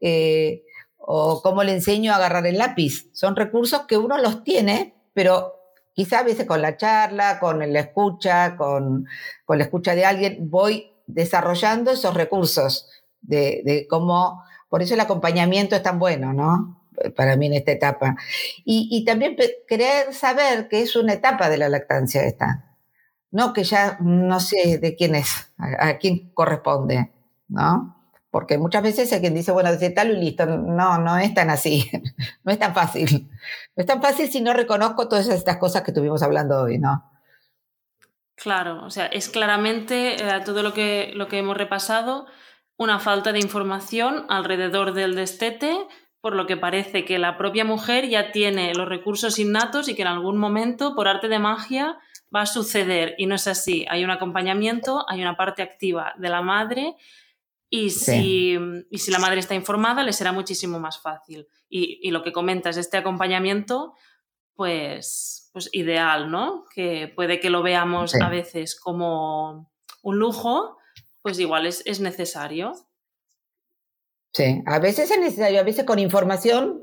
eh, 0.00 0.64
o 0.96 1.40
cómo 1.42 1.62
le 1.62 1.72
enseño 1.72 2.12
a 2.12 2.16
agarrar 2.16 2.46
el 2.46 2.58
lápiz. 2.58 3.08
Son 3.12 3.36
recursos 3.36 3.82
que 3.86 3.96
uno 3.96 4.18
los 4.18 4.42
tiene, 4.44 4.94
pero 5.14 5.54
quizá 5.94 6.20
a 6.20 6.24
veces 6.24 6.46
con 6.46 6.62
la 6.62 6.76
charla, 6.76 7.38
con 7.38 7.60
la 7.72 7.80
escucha, 7.80 8.56
con, 8.56 9.06
con 9.44 9.58
la 9.58 9.64
escucha 9.64 9.94
de 9.94 10.04
alguien, 10.04 10.50
voy 10.50 10.90
desarrollando 11.06 11.92
esos 11.92 12.14
recursos 12.14 12.88
de, 13.20 13.62
de 13.64 13.86
cómo, 13.88 14.42
por 14.68 14.82
eso 14.82 14.94
el 14.94 15.00
acompañamiento 15.00 15.76
es 15.76 15.82
tan 15.82 15.98
bueno, 15.98 16.32
¿no? 16.32 16.81
Para 17.16 17.36
mí 17.36 17.46
en 17.46 17.54
esta 17.54 17.72
etapa. 17.72 18.16
Y, 18.64 18.88
y 18.90 19.04
también 19.04 19.36
querer 19.66 20.14
saber 20.14 20.68
que 20.68 20.82
es 20.82 20.96
una 20.96 21.14
etapa 21.14 21.48
de 21.48 21.58
la 21.58 21.68
lactancia 21.68 22.24
esta 22.24 22.72
no 23.32 23.52
que 23.52 23.64
ya 23.64 23.96
no 24.00 24.38
sé 24.38 24.78
de 24.78 24.94
quién 24.94 25.14
es, 25.16 25.52
a, 25.58 25.96
quién 25.96 26.30
corresponde, 26.34 27.10
¿no? 27.48 27.98
Porque 28.30 28.56
muchas 28.56 28.82
veces 28.82 29.12
hay 29.12 29.20
quien 29.20 29.34
dice, 29.34 29.52
bueno, 29.52 29.72
desde 29.72 29.90
tal 29.90 30.10
y 30.10 30.16
listo. 30.16 30.46
No, 30.46 30.98
no 30.98 31.18
es 31.18 31.34
tan 31.34 31.50
así. 31.50 31.90
no 32.44 32.52
es 32.52 32.58
tan 32.58 32.74
fácil. 32.74 33.28
No 33.76 33.80
es 33.82 33.86
tan 33.86 34.00
fácil 34.00 34.30
si 34.30 34.40
no 34.40 34.54
reconozco 34.54 35.08
todas 35.08 35.28
estas 35.28 35.58
cosas 35.58 35.82
que 35.82 35.90
estuvimos 35.90 36.22
hablando 36.22 36.62
hoy, 36.62 36.78
¿no? 36.78 37.10
Claro, 38.36 38.84
o 38.84 38.90
sea, 38.90 39.06
es 39.06 39.28
claramente 39.28 40.14
eh, 40.14 40.40
todo 40.44 40.62
lo 40.62 40.72
que, 40.72 41.12
lo 41.14 41.28
que 41.28 41.38
hemos 41.38 41.56
repasado, 41.56 42.26
una 42.76 42.98
falta 42.98 43.32
de 43.32 43.40
información 43.40 44.24
alrededor 44.30 44.94
del 44.94 45.14
destete, 45.14 45.76
por 46.22 46.36
lo 46.36 46.46
que 46.46 46.56
parece 46.56 47.04
que 47.04 47.18
la 47.18 47.36
propia 47.36 47.64
mujer 47.64 48.08
ya 48.08 48.30
tiene 48.30 48.72
los 48.74 48.88
recursos 48.88 49.40
innatos 49.40 49.88
y 49.88 49.96
que 49.96 50.02
en 50.02 50.08
algún 50.08 50.38
momento, 50.38 50.94
por 50.94 51.08
arte 51.08 51.26
de 51.26 51.40
magia, 51.40 51.98
va 52.34 52.42
a 52.42 52.46
suceder 52.46 53.16
y 53.18 53.26
no 53.26 53.34
es 53.34 53.48
así. 53.48 53.84
Hay 53.90 54.04
un 54.04 54.10
acompañamiento, 54.10 55.04
hay 55.08 55.20
una 55.20 55.36
parte 55.36 55.62
activa 55.62 56.14
de 56.16 56.28
la 56.28 56.40
madre 56.40 56.94
y 57.68 57.90
si, 57.90 58.56
si 58.92 59.10
la 59.10 59.18
madre 59.18 59.40
está 59.40 59.56
informada 59.56 60.04
le 60.04 60.12
será 60.12 60.30
muchísimo 60.30 60.78
más 60.78 61.00
fácil. 61.00 61.48
Y, 61.68 62.08
lo 62.12 62.22
que 62.22 62.30
comentas, 62.32 62.76
este 62.76 62.98
acompañamiento, 62.98 63.94
pues, 64.54 65.50
pues 65.52 65.70
ideal, 65.72 66.30
¿no? 66.30 66.66
Que 66.72 67.10
puede 67.16 67.40
que 67.40 67.50
lo 67.50 67.62
veamos 67.62 68.14
a 68.14 68.28
veces 68.28 68.78
como 68.78 69.72
un 70.02 70.18
lujo, 70.18 70.76
pues 71.20 71.40
igual 71.40 71.66
es, 71.66 71.82
es 71.84 71.98
necesario. 71.98 72.74
Sí, 74.32 74.62
a 74.66 74.78
veces 74.78 75.10
es 75.10 75.18
necesario, 75.18 75.60
a 75.60 75.64
veces 75.64 75.84
con 75.84 75.98
información 75.98 76.82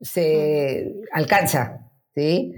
se 0.00 0.92
alcanza, 1.12 1.90
¿sí? 2.14 2.54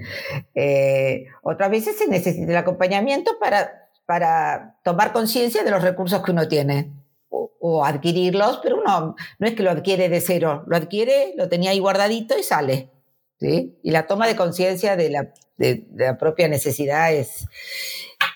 Eh, 0.54 1.26
otras 1.42 1.70
veces 1.70 1.96
se 1.96 2.08
necesita 2.08 2.50
el 2.50 2.56
acompañamiento 2.56 3.38
para, 3.38 3.88
para 4.04 4.78
tomar 4.82 5.12
conciencia 5.12 5.62
de 5.62 5.70
los 5.70 5.82
recursos 5.82 6.22
que 6.22 6.32
uno 6.32 6.48
tiene 6.48 6.92
o, 7.28 7.84
adquirirlos, 7.84 8.60
pero 8.62 8.76
uno 8.80 9.14
no 9.38 9.46
es 9.46 9.54
que 9.54 9.62
lo 9.62 9.70
adquiere 9.70 10.08
de 10.08 10.20
cero, 10.20 10.64
lo 10.66 10.76
adquiere, 10.76 11.34
lo 11.36 11.48
tenía 11.48 11.70
ahí 11.70 11.78
guardadito 11.78 12.38
y 12.38 12.42
sale. 12.42 12.90
¿sí? 13.38 13.78
Y 13.82 13.90
la 13.90 14.06
toma 14.06 14.26
de 14.26 14.36
conciencia 14.36 14.96
de 14.96 15.10
la, 15.10 15.32
de, 15.56 15.86
la, 15.94 16.16
propia 16.18 16.48
necesidad 16.48 17.12
es, 17.12 17.46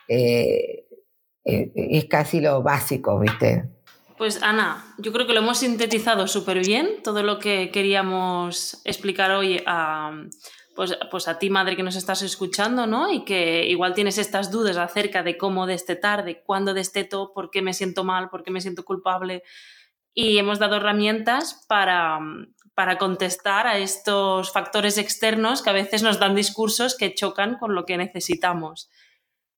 eh, 0.08 0.84
eh, 1.44 1.72
es 1.74 2.04
casi 2.06 2.40
lo 2.40 2.62
básico, 2.62 3.18
¿viste? 3.18 3.68
Pues 4.20 4.42
Ana, 4.42 4.84
yo 4.98 5.14
creo 5.14 5.26
que 5.26 5.32
lo 5.32 5.40
hemos 5.40 5.60
sintetizado 5.60 6.26
súper 6.26 6.60
bien, 6.60 7.02
todo 7.02 7.22
lo 7.22 7.38
que 7.38 7.70
queríamos 7.70 8.82
explicar 8.84 9.30
hoy 9.30 9.62
a, 9.64 10.12
pues, 10.76 10.94
pues, 11.10 11.26
a 11.26 11.38
ti, 11.38 11.48
madre, 11.48 11.74
que 11.74 11.82
nos 11.82 11.96
estás 11.96 12.20
escuchando, 12.20 12.86
¿no? 12.86 13.10
Y 13.10 13.24
que 13.24 13.64
igual 13.64 13.94
tienes 13.94 14.18
estas 14.18 14.50
dudas 14.50 14.76
acerca 14.76 15.22
de 15.22 15.38
cómo 15.38 15.64
destetar, 15.66 16.22
de 16.22 16.42
cuándo 16.42 16.74
desteto, 16.74 17.32
por 17.32 17.50
qué 17.50 17.62
me 17.62 17.72
siento 17.72 18.04
mal, 18.04 18.28
por 18.28 18.42
qué 18.42 18.50
me 18.50 18.60
siento 18.60 18.84
culpable. 18.84 19.42
Y 20.12 20.36
hemos 20.36 20.58
dado 20.58 20.76
herramientas 20.76 21.64
para, 21.66 22.18
para 22.74 22.98
contestar 22.98 23.66
a 23.66 23.78
estos 23.78 24.52
factores 24.52 24.98
externos 24.98 25.62
que 25.62 25.70
a 25.70 25.72
veces 25.72 26.02
nos 26.02 26.18
dan 26.18 26.34
discursos 26.34 26.94
que 26.94 27.14
chocan 27.14 27.56
con 27.56 27.74
lo 27.74 27.86
que 27.86 27.96
necesitamos. 27.96 28.90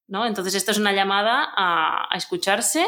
¿no? 0.07 0.25
Entonces, 0.25 0.55
esto 0.55 0.70
es 0.70 0.79
una 0.79 0.92
llamada 0.92 1.48
a, 1.53 2.07
a 2.09 2.16
escucharse 2.16 2.87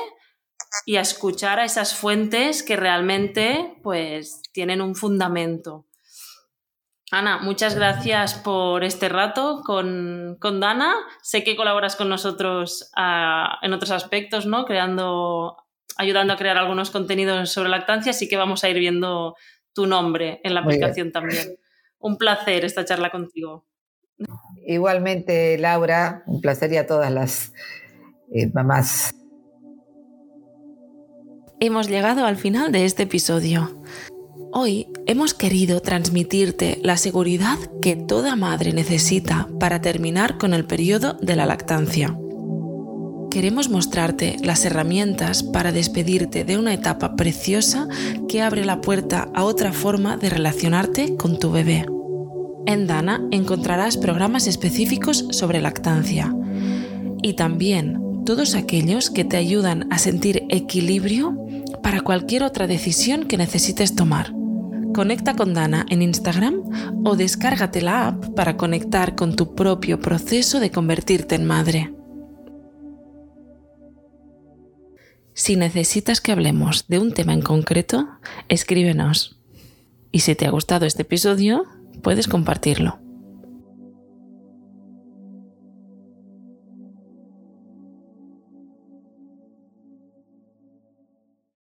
y 0.87 0.97
a 0.97 1.01
escuchar 1.01 1.59
a 1.59 1.65
esas 1.65 1.95
fuentes 1.95 2.63
que 2.63 2.77
realmente 2.77 3.77
pues, 3.83 4.43
tienen 4.53 4.81
un 4.81 4.95
fundamento. 4.95 5.87
Ana, 7.11 7.39
muchas 7.39 7.77
gracias 7.77 8.35
por 8.35 8.83
este 8.83 9.09
rato 9.09 9.63
con, 9.65 10.39
Dana. 10.41 10.95
Sé 11.23 11.45
que 11.45 11.55
colaboras 11.55 11.97
con 11.97 12.09
nosotros 12.09 12.91
ah, 12.97 13.59
en 13.63 13.73
otros 13.73 13.93
aspectos, 13.93 14.47
¿no? 14.47 14.65
Creando, 14.65 15.57
ayudando 15.97 16.33
a 16.33 16.37
crear 16.37 16.57
algunos 16.57 16.91
contenidos 16.91 17.53
sobre 17.53 17.69
lactancia, 17.69 18.11
así 18.11 18.29
que 18.29 18.37
vamos 18.37 18.65
a 18.65 18.69
ir 18.69 18.79
viendo 18.79 19.37
tu 19.73 19.87
nombre 19.87 20.41
en 20.43 20.55
la 20.55 20.61
aplicación 20.61 21.13
también. 21.13 21.57
Un 21.99 22.17
placer 22.17 22.65
esta 22.65 22.85
charla 22.85 23.11
contigo. 23.11 23.67
Igualmente, 24.67 25.59
Laura, 25.59 26.23
un 26.27 26.41
placer 26.41 26.73
y 26.73 26.79
a 26.79 26.87
todas 26.87 27.13
las 27.13 27.53
eh, 28.33 28.51
mamás. 28.53 29.15
Hemos 31.61 31.88
llegado 31.88 32.27
al 32.27 32.37
final 32.37 32.73
de 32.73 32.85
este 32.85 33.05
episodio. 33.05 33.71
Hoy 34.53 34.88
hemos 35.07 35.35
querido 35.35 35.81
transmitirte 35.81 36.81
la 36.83 36.97
seguridad 36.97 37.59
que 37.81 37.97
toda 37.97 38.37
madre 38.37 38.73
necesita 38.73 39.49
para 39.61 39.81
terminar 39.81 40.37
con 40.37 40.53
el 40.53 40.64
periodo 40.64 41.14
de 41.23 41.37
la 41.37 41.47
lactancia. 41.47 42.19
Queremos 43.31 43.69
mostrarte 43.69 44.37
las 44.43 44.64
herramientas 44.64 45.43
para 45.43 45.73
despedirte 45.73 46.45
de 46.45 46.59
una 46.59 46.75
etapa 46.75 47.14
preciosa 47.17 47.88
que 48.29 48.43
abre 48.43 48.64
la 48.64 48.81
puerta 48.81 49.29
a 49.35 49.45
otra 49.45 49.73
forma 49.73 50.17
de 50.17 50.31
relacionarte 50.31 51.17
con 51.17 51.38
tu 51.38 51.51
bebé. 51.51 51.87
En 52.67 52.87
Dana 52.87 53.27
encontrarás 53.31 53.97
programas 53.97 54.47
específicos 54.47 55.27
sobre 55.31 55.61
lactancia 55.61 56.35
y 57.23 57.35
también 57.35 58.25
todos 58.25 58.55
aquellos 58.55 59.11
que 59.11 59.25
te 59.25 59.37
ayudan 59.37 59.87
a 59.93 59.99
sentir 59.99 60.45
equilibrio 60.49 61.44
para 61.85 62.01
cualquier 62.01 62.42
otra 62.44 62.66
decisión 62.66 63.27
que 63.29 63.37
necesites 63.37 63.94
tomar. 63.94 64.33
Conecta 64.94 65.37
con 65.37 65.53
Dana 65.53 65.85
en 65.90 66.01
Instagram 66.01 66.62
o 67.05 67.14
descárgate 67.14 67.83
la 67.83 68.09
app 68.09 68.35
para 68.35 68.57
conectar 68.57 69.14
con 69.14 69.37
tu 69.37 69.55
propio 69.55 70.01
proceso 70.01 70.61
de 70.61 70.70
convertirte 70.70 71.35
en 71.35 71.44
madre. 71.44 71.94
Si 75.35 75.57
necesitas 75.57 76.23
que 76.23 76.33
hablemos 76.33 76.87
de 76.88 77.01
un 77.01 77.12
tema 77.12 77.35
en 77.35 77.42
concreto, 77.42 78.09
escríbenos. 78.49 79.38
Y 80.11 80.20
si 80.20 80.35
te 80.35 80.47
ha 80.47 80.51
gustado 80.51 80.87
este 80.87 81.03
episodio, 81.03 81.64
puedes 82.03 82.29
compartirlo. 82.29 83.04